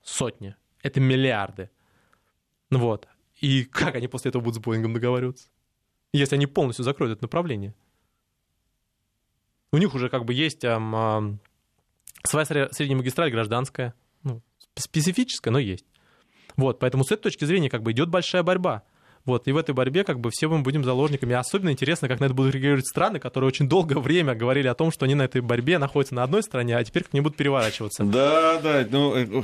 [0.00, 0.54] Сотни.
[0.80, 1.70] Это миллиарды.
[2.70, 3.08] Ну вот.
[3.40, 5.48] И как они после этого будут с Боингом договариваться?
[6.12, 7.74] Если они полностью закроют это направление.
[9.72, 11.40] У них уже как бы есть эм,
[12.22, 14.40] своя средняя магистраль гражданская, ну,
[14.76, 15.84] специфическая, но есть.
[16.56, 18.84] Вот, поэтому с этой точки зрения как бы идет большая борьба.
[19.26, 21.34] Вот, и в этой борьбе как бы все мы будем заложниками.
[21.34, 24.92] Особенно интересно, как на это будут реагировать страны, которые очень долгое время говорили о том,
[24.92, 28.04] что они на этой борьбе находятся на одной стороне, а теперь как они будут переворачиваться.
[28.04, 29.42] Да, да, ну, э,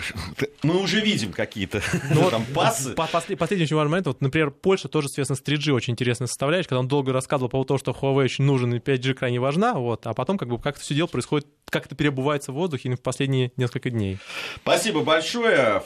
[0.62, 1.82] мы уже видим какие-то
[2.14, 2.94] ну, там пасы.
[2.94, 6.68] По последний очень важный момент, вот, например, Польша тоже связана с 3G очень интересная составляющая,
[6.68, 9.74] когда он долго рассказывал по поводу того, что Huawei очень нужен и 5G крайне важна,
[9.74, 12.94] вот, а потом как бы как это все дело происходит, как это перебывается в воздухе
[12.94, 14.18] в последние несколько дней.
[14.56, 15.82] Спасибо большое.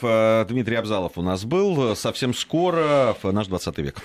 [0.48, 1.94] Дмитрий Абзалов у нас был.
[1.94, 4.02] Совсем скоро наш 20 век человек.